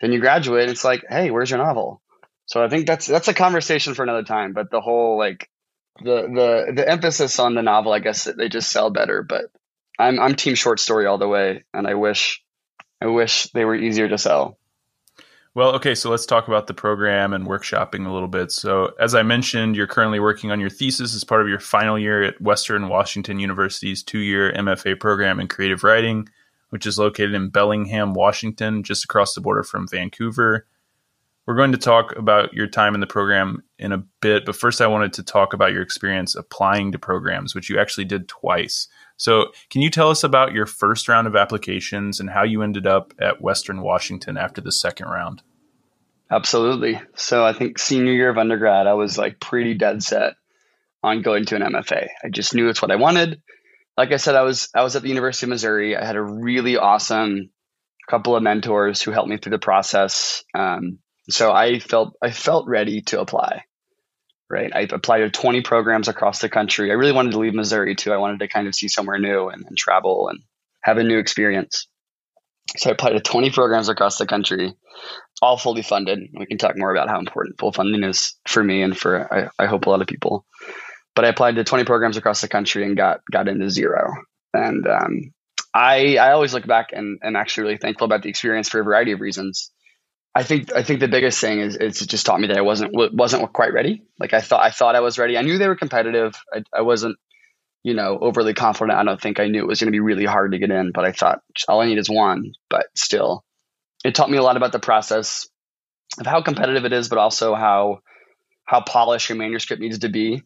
[0.02, 0.70] Then you graduate.
[0.70, 2.02] It's like, hey, where's your novel?
[2.46, 4.54] So I think that's that's a conversation for another time.
[4.54, 5.50] But the whole like
[6.02, 9.22] the the the emphasis on the novel, I guess they just sell better.
[9.22, 9.46] But
[10.00, 12.42] I'm I'm team short story all the way, and I wish
[13.02, 14.58] I wish they were easier to sell.
[15.56, 18.52] Well, okay, so let's talk about the program and workshopping a little bit.
[18.52, 21.98] So, as I mentioned, you're currently working on your thesis as part of your final
[21.98, 26.30] year at Western Washington University's two year MFA program in creative writing,
[26.70, 30.66] which is located in Bellingham, Washington, just across the border from Vancouver.
[31.48, 34.82] We're going to talk about your time in the program in a bit, but first,
[34.82, 38.88] I wanted to talk about your experience applying to programs, which you actually did twice.
[39.20, 42.88] So, can you tell us about your first round of applications and how you ended
[42.88, 45.44] up at Western Washington after the second round?
[46.32, 47.02] Absolutely.
[47.16, 50.36] So, I think senior year of undergrad, I was like pretty dead set
[51.04, 52.08] on going to an MFA.
[52.24, 53.42] I just knew it's what I wanted.
[53.98, 55.98] Like I said, I was I was at the University of Missouri.
[55.98, 57.50] I had a really awesome
[58.10, 60.46] couple of mentors who helped me through the process.
[60.56, 63.66] Um, so I felt I felt ready to apply
[64.50, 64.72] right?
[64.74, 66.92] I applied to 20 programs across the country.
[66.92, 68.12] I really wanted to leave Missouri too.
[68.12, 70.40] I wanted to kind of see somewhere new and, and travel and
[70.82, 71.88] have a new experience.
[72.78, 74.74] So I applied to 20 programs across the country,
[75.42, 76.20] all fully funded.
[76.38, 79.64] We can talk more about how important full funding is for me and for I,
[79.64, 80.46] I hope a lot of people.
[81.16, 84.14] But I applied to 20 programs across the country and got got into zero.
[84.54, 85.34] And um,
[85.74, 88.84] I I always look back and am actually really thankful about the experience for a
[88.84, 89.72] variety of reasons.
[90.40, 92.94] I think I think the biggest thing is it's just taught me that I wasn't
[92.94, 94.04] wasn't quite ready.
[94.22, 95.38] Like I thought I thought I was ready.
[95.38, 96.34] I knew they were competitive.
[96.54, 97.18] I, I wasn't,
[97.84, 98.98] you know, overly confident.
[98.98, 100.94] I don't think I knew it was going to be really hard to get in,
[100.94, 102.54] but I thought all I need is one.
[102.70, 103.44] But still,
[104.06, 105.46] it taught me a lot about the process
[106.18, 108.00] of how competitive it is, but also how
[108.64, 110.42] how polished your manuscript needs to be,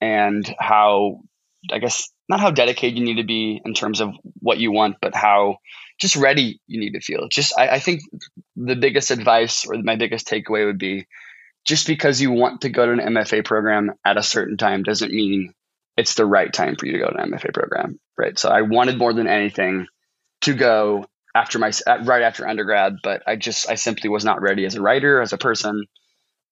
[0.00, 1.16] and how
[1.72, 4.98] I guess not how dedicated you need to be in terms of what you want,
[5.02, 5.56] but how
[6.00, 7.28] just ready you need to feel.
[7.28, 8.02] Just I, I think
[8.56, 11.06] the biggest advice or my biggest takeaway would be
[11.64, 15.12] just because you want to go to an MFA program at a certain time doesn't
[15.12, 15.54] mean
[15.96, 18.38] it's the right time for you to go to an MFA program, right?
[18.38, 19.86] So I wanted more than anything
[20.42, 24.64] to go after my right after undergrad, but I just I simply was not ready
[24.64, 25.86] as a writer, as a person.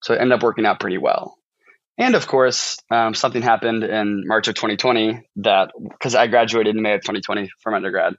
[0.03, 1.37] So it ended up working out pretty well.
[1.99, 6.83] And of course, um, something happened in March of 2020 that because I graduated in
[6.83, 8.15] May of 2020 from undergrad,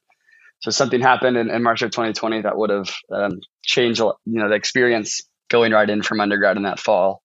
[0.62, 4.48] so something happened in, in March of 2020 that would have um, changed, you know,
[4.48, 7.22] the experience going right in from undergrad in that fall,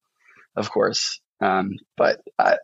[0.57, 1.20] of course.
[1.40, 2.59] Um, but I, a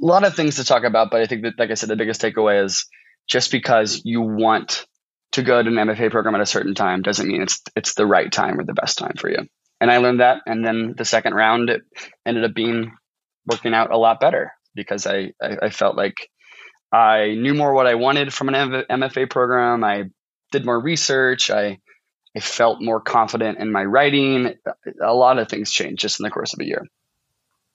[0.00, 1.10] lot of things to talk about.
[1.10, 2.86] But I think that, like I said, the biggest takeaway is
[3.28, 4.86] just because you want
[5.32, 8.06] to go to an MFA program at a certain time doesn't mean it's it's the
[8.06, 9.46] right time or the best time for you.
[9.80, 10.42] And I learned that.
[10.46, 11.82] And then the second round, it
[12.26, 12.92] ended up being
[13.46, 16.28] working out a lot better because I, I, I felt like
[16.90, 19.84] I knew more what I wanted from an MFA program.
[19.84, 20.04] I
[20.52, 21.50] did more research.
[21.50, 21.78] I
[22.36, 24.54] I felt more confident in my writing.
[25.02, 26.86] A lot of things changed just in the course of a year.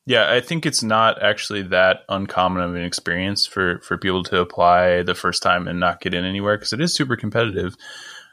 [0.05, 4.39] Yeah, I think it's not actually that uncommon of an experience for for people to
[4.39, 7.75] apply the first time and not get in anywhere because it is super competitive.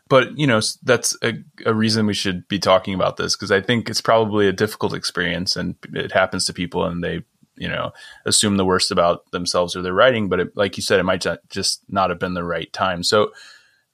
[0.09, 3.61] but you know that's a, a reason we should be talking about this because I
[3.61, 7.23] think it's probably a difficult experience and it happens to people and they
[7.61, 7.93] you know
[8.25, 11.25] assume the worst about themselves or their writing but it, like you said it might
[11.49, 13.03] just not have been the right time.
[13.05, 13.33] So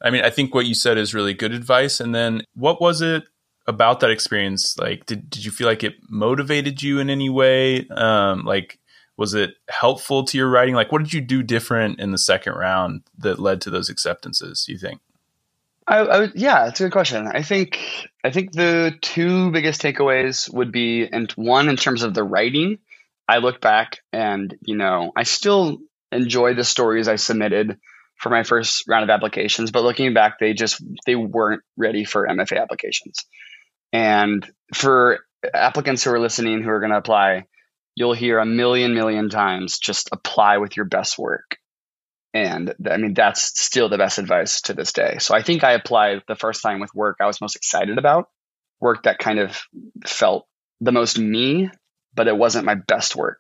[0.03, 2.01] i mean i think what you said is really good advice.
[2.01, 3.25] And then what was it
[3.67, 4.79] about that experience?
[4.79, 7.87] Like did, did you feel like it motivated you in any way?
[7.89, 8.79] Um like
[9.19, 10.75] was it helpful to your writing?
[10.75, 14.67] Like what did you do different in the second round that led to those acceptances
[14.69, 15.01] you think?
[15.89, 17.29] I, I, yeah, it's a good question.
[17.29, 22.13] I think I think the two biggest takeaways would be, and one in terms of
[22.13, 22.79] the writing,
[23.29, 25.79] I look back and, you know, I still
[26.13, 27.79] enjoy the stories I submitted
[28.17, 32.27] for my first round of applications, but looking back, they just they weren't ready for
[32.27, 33.25] MFA applications.
[33.93, 35.21] And for
[35.53, 37.45] applicants who are listening who are going to apply,
[37.95, 41.59] you'll hear a million million times just apply with your best work.
[42.33, 45.17] And I mean that's still the best advice to this day.
[45.19, 48.29] So I think I applied the first time with work I was most excited about,
[48.81, 49.61] work that kind of
[50.07, 50.47] felt
[50.81, 51.71] the most me
[52.17, 53.39] but it wasn't my best work.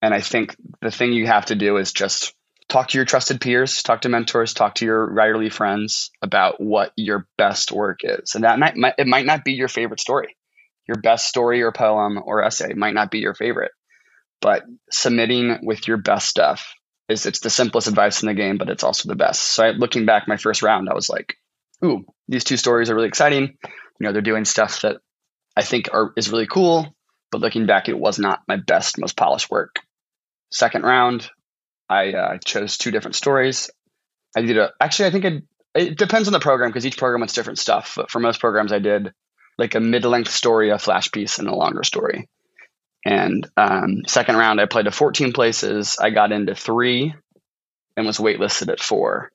[0.00, 2.34] And I think the thing you have to do is just
[2.68, 6.92] talk to your trusted peers, talk to mentors, talk to your writerly friends about what
[6.96, 8.34] your best work is.
[8.34, 10.36] And that might, might it might not be your favorite story.
[10.86, 13.72] Your best story or poem or essay might not be your favorite.
[14.40, 16.74] But submitting with your best stuff
[17.08, 19.42] is it's the simplest advice in the game, but it's also the best.
[19.42, 21.36] So I, looking back my first round, I was like,
[21.84, 23.56] ooh, these two stories are really exciting.
[23.62, 24.96] You know, they're doing stuff that
[25.56, 26.92] I think are is really cool
[27.32, 29.80] but looking back, it was not my best, most polished work.
[30.52, 31.28] Second round,
[31.88, 33.70] I uh, chose two different stories.
[34.36, 37.22] I did a actually, I think it, it depends on the program because each program
[37.22, 37.94] wants different stuff.
[37.96, 39.12] But for most programs, I did
[39.58, 42.28] like a mid-length story, a flash piece, and a longer story.
[43.04, 45.96] And um, second round, I played to 14 places.
[46.00, 47.14] I got into three
[47.96, 49.32] and was waitlisted at four.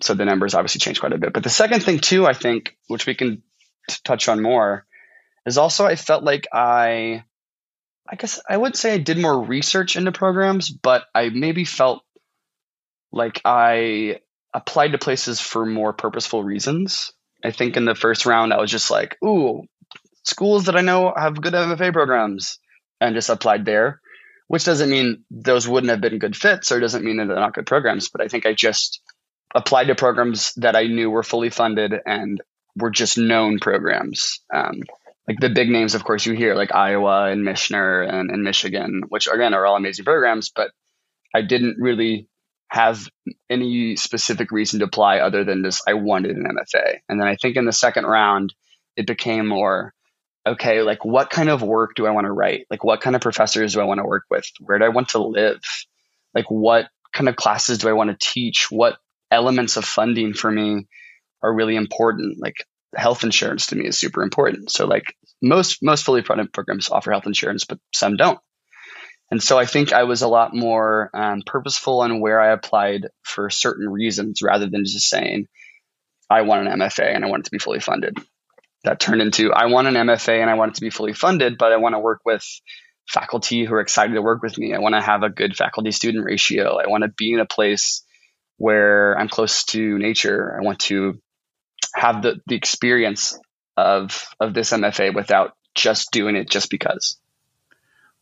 [0.00, 1.32] So the numbers obviously changed quite a bit.
[1.32, 3.42] But the second thing too, I think, which we can
[3.88, 4.86] t- touch on more,
[5.46, 7.24] is also I felt like I
[8.10, 12.02] I guess I would say I did more research into programs, but I maybe felt
[13.12, 14.20] like I
[14.54, 17.12] applied to places for more purposeful reasons.
[17.44, 19.62] I think in the first round, I was just like, ooh,
[20.24, 22.58] schools that I know have good MFA programs,
[23.00, 24.00] and just applied there,
[24.48, 27.54] which doesn't mean those wouldn't have been good fits or doesn't mean that they're not
[27.54, 28.08] good programs.
[28.08, 29.00] But I think I just
[29.54, 32.40] applied to programs that I knew were fully funded and
[32.76, 34.40] were just known programs.
[34.52, 34.82] Um,
[35.28, 39.02] like the big names, of course, you hear like Iowa and Michener and, and Michigan,
[39.10, 40.70] which again are all amazing programs, but
[41.34, 42.28] I didn't really
[42.70, 43.06] have
[43.50, 46.98] any specific reason to apply other than just I wanted an MFA.
[47.08, 48.54] And then I think in the second round,
[48.96, 49.92] it became more
[50.46, 52.66] okay, like what kind of work do I want to write?
[52.70, 54.44] Like what kind of professors do I want to work with?
[54.60, 55.60] Where do I want to live?
[56.34, 58.68] Like what kind of classes do I want to teach?
[58.70, 58.96] What
[59.30, 60.86] elements of funding for me
[61.42, 62.38] are really important?
[62.40, 62.64] Like
[62.96, 64.70] health insurance to me is super important.
[64.70, 68.38] So like most most fully funded programs offer health insurance, but some don't.
[69.30, 73.08] And so I think I was a lot more um, purposeful in where I applied
[73.22, 75.48] for certain reasons rather than just saying,
[76.30, 78.16] I want an MFA and I want it to be fully funded.
[78.84, 81.58] That turned into, I want an MFA and I want it to be fully funded,
[81.58, 82.44] but I want to work with
[83.06, 84.74] faculty who are excited to work with me.
[84.74, 86.78] I want to have a good faculty student ratio.
[86.78, 88.04] I want to be in a place
[88.56, 90.56] where I'm close to nature.
[90.58, 91.20] I want to
[91.94, 93.38] have the, the experience
[93.78, 97.18] of of this MFA without just doing it just because.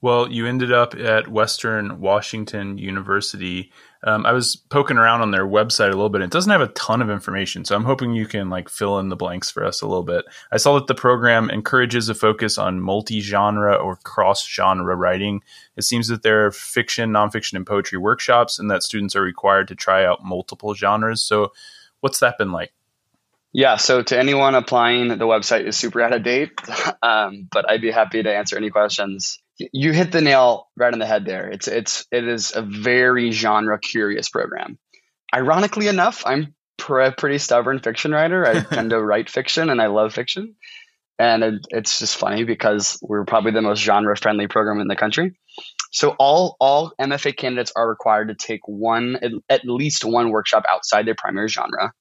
[0.02, 3.72] Well, you ended up at Western Washington University.
[4.04, 6.20] Um, I was poking around on their website a little bit.
[6.20, 9.08] It doesn't have a ton of information, so I'm hoping you can like fill in
[9.08, 10.26] the blanks for us a little bit.
[10.52, 15.42] I saw that the program encourages a focus on multi-genre or cross-genre writing.
[15.76, 19.66] It seems that there are fiction, nonfiction, and poetry workshops, and that students are required
[19.68, 21.22] to try out multiple genres.
[21.22, 21.52] So,
[22.00, 22.74] what's that been like?
[23.56, 26.50] Yeah, so to anyone applying, the website is super out of date,
[27.02, 29.38] um, but I'd be happy to answer any questions.
[29.72, 31.48] You hit the nail right on the head there.
[31.48, 34.78] It's it's it is a very genre curious program.
[35.34, 36.54] Ironically enough, I'm
[36.86, 38.46] a pretty stubborn fiction writer.
[38.46, 40.56] I tend to write fiction, and I love fiction.
[41.18, 44.96] And it, it's just funny because we're probably the most genre friendly program in the
[44.96, 45.38] country.
[45.92, 51.06] So all all MFA candidates are required to take one at least one workshop outside
[51.06, 51.94] their primary genre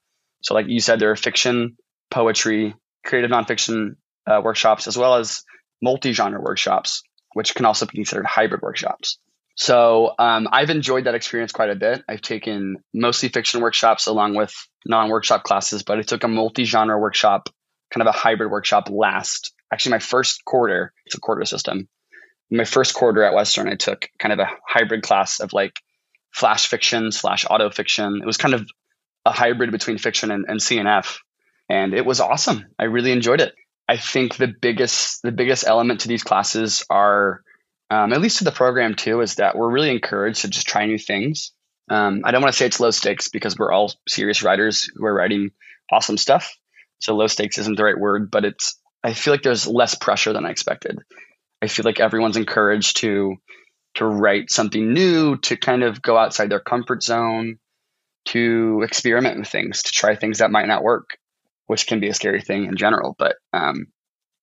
[0.46, 1.76] so, like you said, there are fiction,
[2.12, 3.96] poetry, creative nonfiction
[4.28, 5.42] uh, workshops, as well as
[5.82, 7.02] multi genre workshops,
[7.34, 9.18] which can also be considered hybrid workshops.
[9.56, 12.04] So, um, I've enjoyed that experience quite a bit.
[12.08, 14.54] I've taken mostly fiction workshops along with
[14.86, 17.50] non workshop classes, but I took a multi genre workshop,
[17.92, 20.94] kind of a hybrid workshop last, actually, my first quarter.
[21.08, 21.90] It's a quarter system.
[22.52, 25.80] My first quarter at Western, I took kind of a hybrid class of like
[26.32, 28.20] flash fiction slash auto fiction.
[28.22, 28.70] It was kind of
[29.26, 31.18] a hybrid between fiction and, and CNF.
[31.70, 32.66] and it was awesome.
[32.78, 33.54] I really enjoyed it.
[33.88, 37.42] I think the biggest the biggest element to these classes are,
[37.90, 40.86] um, at least to the program too, is that we're really encouraged to just try
[40.86, 41.52] new things.
[41.90, 45.06] Um, I don't want to say it's low stakes because we're all serious writers who
[45.06, 45.52] are writing
[45.92, 46.56] awesome stuff.
[47.00, 50.34] So low stakes isn't the right word, but it's I feel like there's less pressure
[50.34, 50.98] than I expected.
[51.62, 53.36] I feel like everyone's encouraged to
[53.96, 57.60] to write something new, to kind of go outside their comfort zone,
[58.26, 61.18] to experiment with things, to try things that might not work,
[61.68, 63.16] which can be a scary thing in general.
[63.18, 63.88] But um,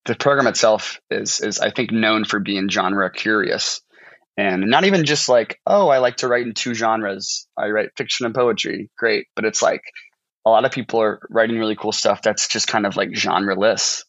[0.04, 3.80] the program itself is is I think known for being genre curious
[4.36, 7.46] and not even just like oh I like to write in two genres.
[7.56, 9.82] I write fiction and poetry, great, but it's like
[10.44, 14.02] a lot of people are writing really cool stuff that's just kind of like genreless.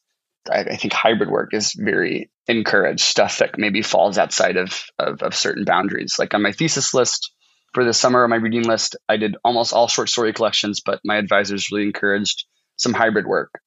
[0.51, 5.21] I, I think hybrid work is very encouraged stuff that maybe falls outside of, of,
[5.21, 6.15] of certain boundaries.
[6.19, 7.31] Like on my thesis list
[7.73, 10.99] for the summer on my reading list, I did almost all short story collections, but
[11.03, 12.45] my advisors really encouraged
[12.77, 13.59] some hybrid work.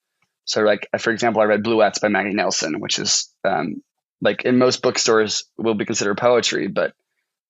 [0.45, 3.83] So, like for example, I read Bluets by Maggie Nelson, which is um,
[4.21, 6.93] like in most bookstores will be considered poetry, but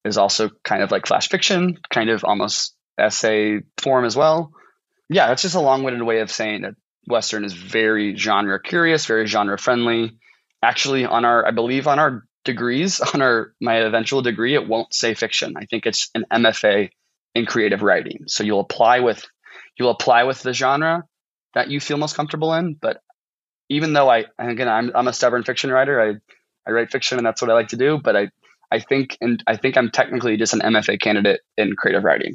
[0.03, 4.51] is also kind of like flash fiction, kind of almost essay form as well.
[5.09, 6.75] Yeah, that's just a long-winded way of saying that
[7.07, 10.17] Western is very genre curious, very genre friendly.
[10.61, 14.93] Actually, on our, I believe on our degrees, on our my eventual degree, it won't
[14.93, 15.53] say fiction.
[15.55, 16.89] I think it's an MFA
[17.35, 18.23] in creative writing.
[18.25, 19.23] So you'll apply with
[19.77, 21.03] you'll apply with the genre
[21.53, 22.73] that you feel most comfortable in.
[22.73, 23.01] But
[23.69, 26.15] even though I again I'm I'm a stubborn fiction writer, I
[26.67, 27.99] I write fiction and that's what I like to do.
[28.03, 28.29] But I
[28.71, 32.33] I think and I think I'm technically just an MFA candidate in creative writing.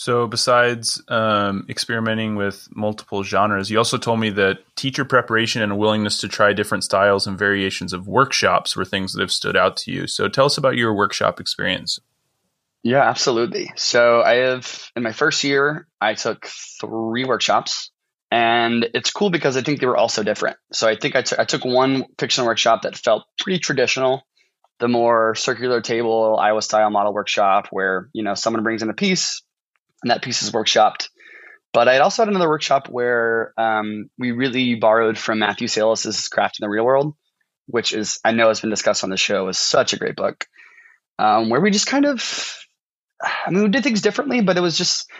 [0.00, 5.72] So, besides um, experimenting with multiple genres, you also told me that teacher preparation and
[5.72, 9.56] a willingness to try different styles and variations of workshops were things that have stood
[9.56, 10.06] out to you.
[10.06, 11.98] So, tell us about your workshop experience.
[12.84, 13.72] Yeah, absolutely.
[13.74, 17.90] So, I have in my first year, I took three workshops,
[18.30, 20.58] and it's cool because I think they were all so different.
[20.72, 24.22] So, I think I, t- I took one fiction workshop that felt pretty traditional,
[24.78, 28.94] the more circular table Iowa style model workshop, where you know someone brings in a
[28.94, 29.42] piece
[30.02, 31.08] and that piece is workshopped.
[31.72, 36.58] But I also had another workshop where um, we really borrowed from Matthew Salesses's Craft
[36.60, 37.14] in the Real World,
[37.66, 39.48] which is I know has been discussed on the show.
[39.48, 40.46] is such a great book,
[41.18, 42.58] um, where we just kind of,
[43.22, 45.10] I mean, we did things differently, but it was just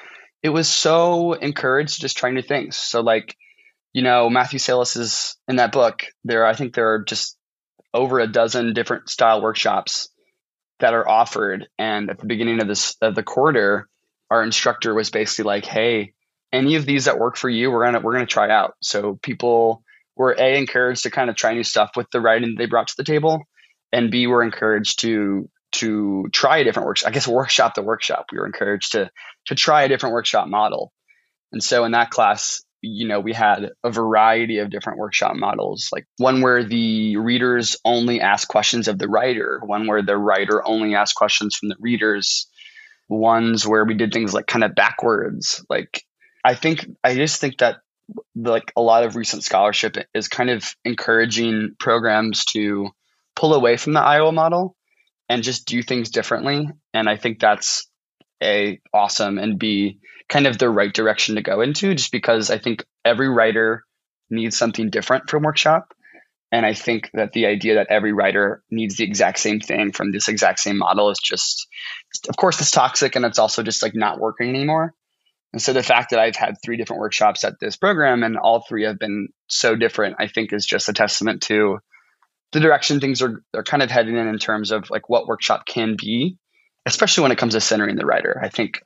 [0.43, 2.77] it was so encouraged to just try new things.
[2.77, 3.37] So like,
[3.93, 6.07] you know, Matthew Salesses is in that book.
[6.25, 7.37] There, I think there are just
[7.93, 10.09] over a dozen different style workshops
[10.81, 13.87] that are offered, and at the beginning of this of the quarter
[14.31, 16.13] our instructor was basically like, "Hey,
[16.53, 19.83] any of these that work for you, we're gonna we're gonna try out." So people
[20.17, 22.95] were a encouraged to kind of try new stuff with the writing they brought to
[22.97, 23.45] the table,
[23.93, 27.09] and b were encouraged to to try a different workshop.
[27.09, 28.27] I guess workshop the workshop.
[28.33, 29.11] We were encouraged to
[29.47, 30.93] to try a different workshop model,
[31.53, 35.89] and so in that class, you know, we had a variety of different workshop models,
[35.93, 40.67] like one where the readers only ask questions of the writer, one where the writer
[40.67, 42.47] only asks questions from the readers
[43.09, 45.65] ones where we did things like kind of backwards.
[45.69, 46.03] Like
[46.45, 47.79] I think I just think that
[48.35, 52.89] like a lot of recent scholarship is kind of encouraging programs to
[53.37, 54.77] pull away from the Iowa model
[55.29, 56.69] and just do things differently.
[56.95, 57.89] And I think that's
[58.43, 59.99] a awesome and b
[60.29, 63.85] kind of the right direction to go into just because I think every writer
[64.31, 65.95] needs something different from workshop.
[66.51, 70.13] And I think that the idea that every writer needs the exact same thing from
[70.13, 71.67] this exact same model is just,
[72.29, 74.95] of course, it's toxic and it's also just like not working anymore.
[75.53, 78.61] And so the fact that I've had three different workshops at this program and all
[78.61, 81.79] three have been so different, I think is just a testament to
[82.53, 85.67] the direction things are, are kind of heading in in terms of like what workshop
[85.67, 86.37] can be,
[86.87, 88.41] especially when it comes to centering the writer.
[88.43, 88.83] I think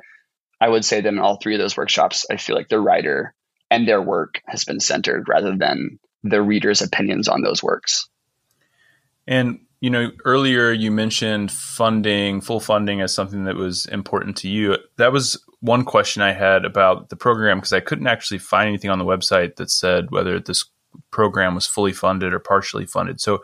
[0.61, 3.35] I would say that in all three of those workshops, I feel like the writer
[3.71, 8.09] and their work has been centered rather than the reader's opinions on those works.
[9.27, 14.49] And you know, earlier you mentioned funding, full funding as something that was important to
[14.49, 14.77] you.
[14.97, 18.91] That was one question I had about the program because I couldn't actually find anything
[18.91, 20.67] on the website that said whether this
[21.11, 23.21] program was fully funded or partially funded.
[23.21, 23.43] So,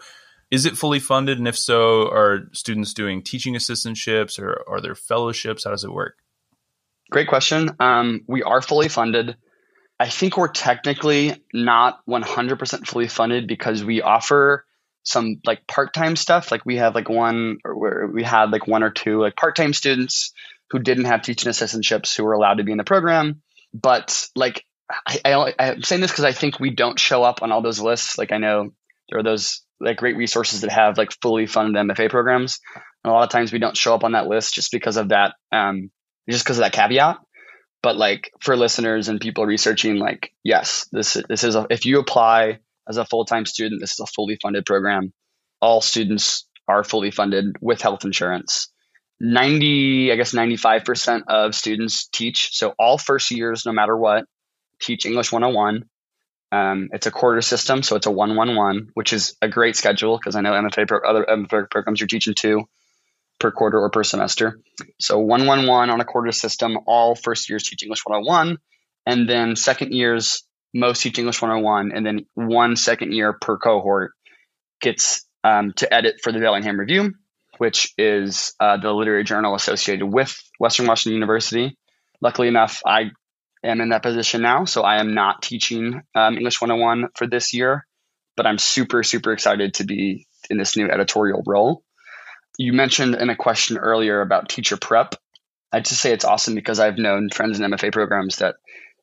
[0.49, 1.39] is it fully funded?
[1.39, 5.65] And if so, are students doing teaching assistantships or are there fellowships?
[5.65, 6.19] How does it work?
[7.11, 7.71] Great question.
[7.81, 9.37] Um, we are fully funded.
[9.99, 14.65] I think we're technically not 100% fully funded because we offer
[15.03, 16.51] some like part-time stuff.
[16.51, 20.33] Like we have like one where we had like one or two like part-time students
[20.71, 23.43] who didn't have teaching assistantships who were allowed to be in the program.
[23.73, 24.65] But like
[25.07, 27.81] I, I, I'm saying this because I think we don't show up on all those
[27.81, 28.19] lists.
[28.19, 28.71] Like I know
[29.09, 32.61] there are those like great resources that have like fully funded MFA programs.
[33.05, 35.11] And a lot of times we don't show up on that list just because of
[35.11, 35.91] that, um,
[36.29, 37.19] just because of that caveat.
[37.83, 42.01] but like for listeners and people researching, like yes, this this is a, if you
[42.01, 45.13] apply as a full time student, this is a fully funded program.
[45.61, 48.69] All students are fully funded with health insurance.
[49.21, 52.51] 90, I guess 95% of students teach.
[52.53, 54.25] So all first years, no matter what,
[54.81, 55.85] teach English 101.
[56.51, 60.37] Um, it's a quarter system, so it's a 111, which is a great schedule because
[60.37, 62.65] I know MFA pro- other MFA programs you're teaching two
[63.39, 64.61] per quarter or per semester.
[64.99, 68.59] So 111 on a quarter system, all first years teach English 101.
[69.05, 70.43] And then second years,
[70.79, 71.93] most teach English 101.
[71.95, 74.13] And then one second year per cohort
[74.81, 77.15] gets um, to edit for the Bellingham Review,
[77.59, 81.77] which is uh, the literary journal associated with Western Washington University.
[82.21, 83.11] Luckily enough, I
[83.65, 87.55] am in that position now, so I am not teaching um, English 101 for this
[87.55, 87.87] year,
[88.37, 91.83] but I'm super, super excited to be in this new editorial role.
[92.59, 95.15] You mentioned in a question earlier about teacher prep.
[95.71, 98.57] I'd just say it's awesome because I've known friends in MFA programs that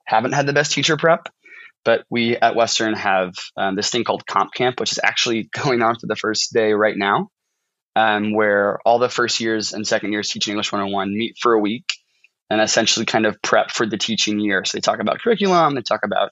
[0.05, 1.29] haven't had the best teacher prep.
[1.85, 5.81] But we at Western have um, this thing called Comp Camp, which is actually going
[5.81, 7.29] on for the first day right now,
[7.95, 11.59] um, where all the first years and second years teaching English 101 meet for a
[11.59, 11.85] week
[12.49, 14.65] and essentially kind of prep for the teaching year.
[14.65, 16.31] So they talk about curriculum, they talk about,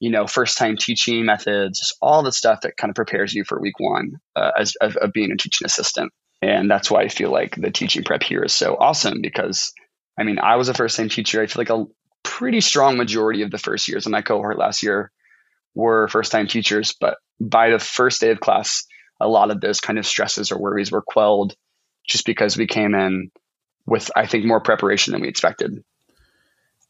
[0.00, 3.44] you know, first time teaching methods, just all the stuff that kind of prepares you
[3.44, 6.12] for week one uh, as, of, of being a teaching assistant.
[6.42, 9.72] And that's why I feel like the teaching prep here is so awesome because
[10.18, 11.40] I mean, I was a first time teacher.
[11.40, 11.84] I feel like a
[12.22, 15.10] pretty strong majority of the first years in my cohort last year
[15.74, 16.94] were first time teachers.
[16.98, 18.84] But by the first day of class,
[19.20, 21.54] a lot of those kind of stresses or worries were quelled
[22.06, 23.30] just because we came in
[23.86, 25.82] with, I think, more preparation than we expected.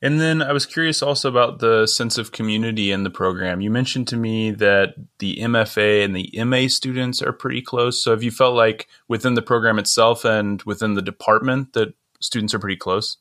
[0.05, 3.61] And then I was curious also about the sense of community in the program.
[3.61, 8.03] You mentioned to me that the MFA and the MA students are pretty close.
[8.03, 12.53] So have you felt like within the program itself and within the department that students
[12.53, 13.19] are pretty close?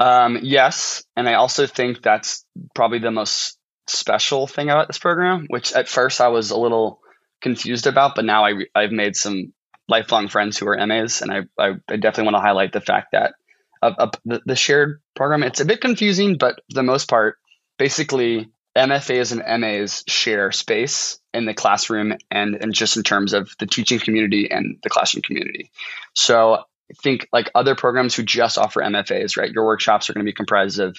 [0.00, 2.44] Um, yes, and I also think that's
[2.74, 7.00] probably the most special thing about this program, which at first I was a little
[7.42, 9.52] confused about, but now I I've made some
[9.88, 13.08] lifelong friends who are MAs, and I I, I definitely want to highlight the fact
[13.12, 13.34] that
[13.82, 17.36] the, the shared program it's a bit confusing, but for the most part,
[17.78, 23.50] basically MFAs and MAs share space in the classroom and, and just in terms of
[23.58, 25.70] the teaching community and the classroom community.
[26.14, 26.64] So
[27.02, 29.50] think like other programs who just offer MFAs, right?
[29.50, 30.96] Your workshops are going to be comprised of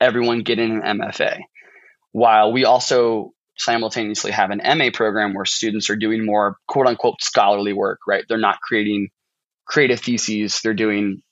[0.00, 1.40] everyone getting an MFA.
[2.12, 7.20] While we also simultaneously have an MA program where students are doing more quote unquote
[7.20, 8.24] scholarly work, right?
[8.28, 9.08] They're not creating
[9.66, 11.22] creative theses, they're doing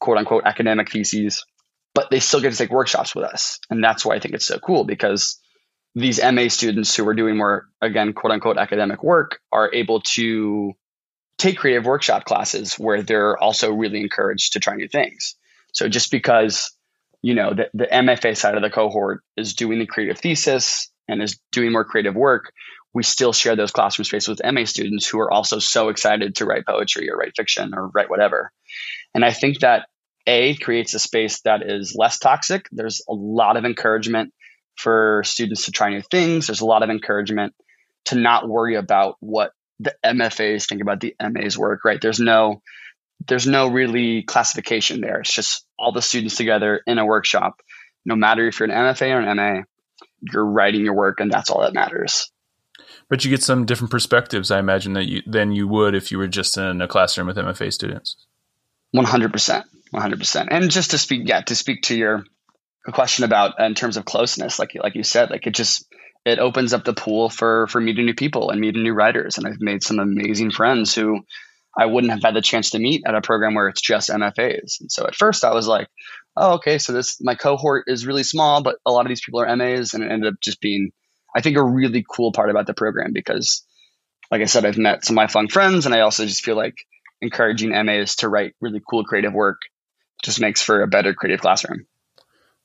[0.00, 1.44] quote unquote academic theses,
[1.94, 3.58] but they still get to take workshops with us.
[3.68, 5.38] And that's why I think it's so cool because
[5.94, 10.72] these MA students who are doing more, again, quote unquote academic work are able to
[11.42, 15.34] take creative workshop classes where they're also really encouraged to try new things.
[15.72, 16.70] So just because,
[17.20, 21.20] you know, the, the MFA side of the cohort is doing the creative thesis and
[21.20, 22.52] is doing more creative work,
[22.94, 26.44] we still share those classroom spaces with MA students who are also so excited to
[26.44, 28.52] write poetry or write fiction or write whatever.
[29.14, 29.88] And I think that
[30.26, 32.68] A creates a space that is less toxic.
[32.70, 34.32] There's a lot of encouragement
[34.76, 36.46] for students to try new things.
[36.46, 37.54] There's a lot of encouragement
[38.06, 39.52] to not worry about what
[39.82, 42.00] the MFAs think about the MA's work, right?
[42.00, 42.62] There's no
[43.26, 45.20] there's no really classification there.
[45.20, 47.60] It's just all the students together in a workshop.
[48.04, 49.62] No matter if you're an MFA or an MA,
[50.20, 52.30] you're writing your work and that's all that matters.
[53.08, 56.18] But you get some different perspectives, I imagine, that you than you would if you
[56.18, 58.16] were just in a classroom with MFA students.
[58.92, 60.48] One hundred percent, one hundred percent.
[60.50, 62.24] And just to speak, yeah, to speak to your
[62.90, 65.86] question about uh, in terms of closeness, like like you said, like it just
[66.24, 69.38] it opens up the pool for for meeting new people and meeting new writers.
[69.38, 71.20] And I've made some amazing friends who
[71.76, 74.80] I wouldn't have had the chance to meet at a program where it's just MFAs.
[74.80, 75.88] And so at first I was like,
[76.36, 79.40] oh, okay, so this my cohort is really small, but a lot of these people
[79.40, 80.90] are MAs, and it ended up just being,
[81.34, 83.64] I think, a really cool part about the program because,
[84.30, 86.74] like I said, I've met some lifelong friends, and I also just feel like
[87.20, 89.60] encouraging MAs to write really cool creative work
[90.22, 91.86] just makes for a better creative classroom.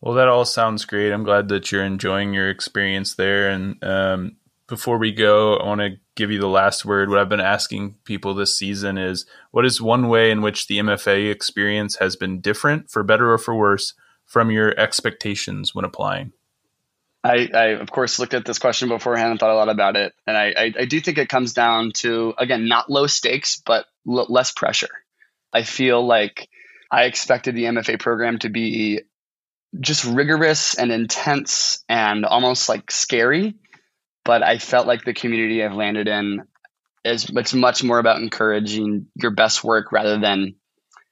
[0.02, 1.12] Well, that all sounds great.
[1.12, 3.50] I'm glad that you're enjoying your experience there.
[3.50, 4.38] And um,
[4.68, 7.10] before we go, I want to give you the last word.
[7.10, 10.78] What I've been asking people this season is what is one way in which the
[10.78, 13.94] MFA experience has been different, for better or for worse,
[14.26, 16.34] from your expectations when applying?
[17.24, 20.14] I, I of course, looked at this question beforehand and thought a lot about it.
[20.28, 23.86] And I, I, I do think it comes down to, again, not low stakes, but
[24.08, 24.90] l- less pressure.
[25.52, 26.50] I feel like
[26.92, 29.02] I expected the MFA program to be
[29.80, 33.56] just rigorous and intense and almost like scary.
[34.26, 36.44] But I felt like the community I've landed in
[37.06, 40.56] is it's much more about encouraging your best work rather than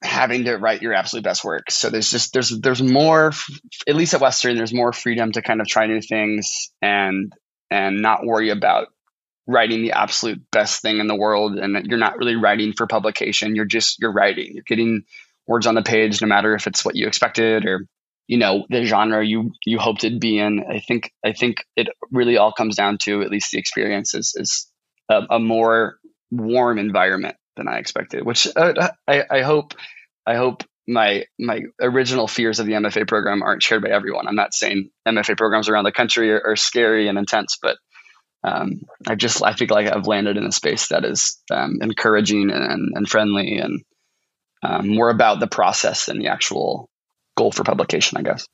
[0.03, 1.72] having to write your absolute best work.
[1.72, 3.32] So there's just there's there's more
[3.88, 7.32] at least at Western there's more freedom to kind of try new things and
[7.72, 8.88] and not worry about
[9.47, 13.55] writing the absolute best thing in the world and you're not really writing for publication
[13.55, 15.03] you're just you're writing you're getting
[15.47, 17.88] words on the page no matter if it's what you expected or
[18.28, 20.63] you know the genre you you hoped it'd be in.
[20.69, 24.34] I think i think it really all comes down to at least the experience is,
[24.36, 24.67] is
[25.09, 25.97] a, a more
[26.32, 29.73] warm environment than i expected which uh, I, I hope
[30.26, 34.28] i hope my my original fears of the mfa program aren't shared by everyone.
[34.28, 37.78] I'm not saying mfa programs around the country are, are scary and intense but
[38.43, 42.51] um, I just I think like I've landed in a space that is um, encouraging
[42.51, 43.82] and, and friendly and
[44.61, 46.88] um, more about the process than the actual
[47.36, 48.47] goal for publication, I guess.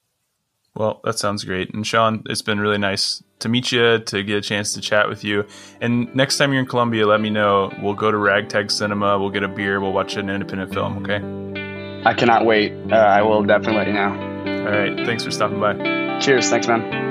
[0.75, 1.73] Well, that sounds great.
[1.73, 5.09] And Sean, it's been really nice to meet you, to get a chance to chat
[5.09, 5.45] with you.
[5.81, 7.73] And next time you're in Columbia, let me know.
[7.81, 11.21] We'll go to Ragtag Cinema, we'll get a beer, we'll watch an independent film, okay?
[12.05, 12.73] I cannot wait.
[12.91, 14.31] Uh, I will definitely let you know.
[14.65, 15.05] All right.
[15.05, 16.19] Thanks for stopping by.
[16.19, 16.49] Cheers.
[16.49, 17.10] Thanks, man.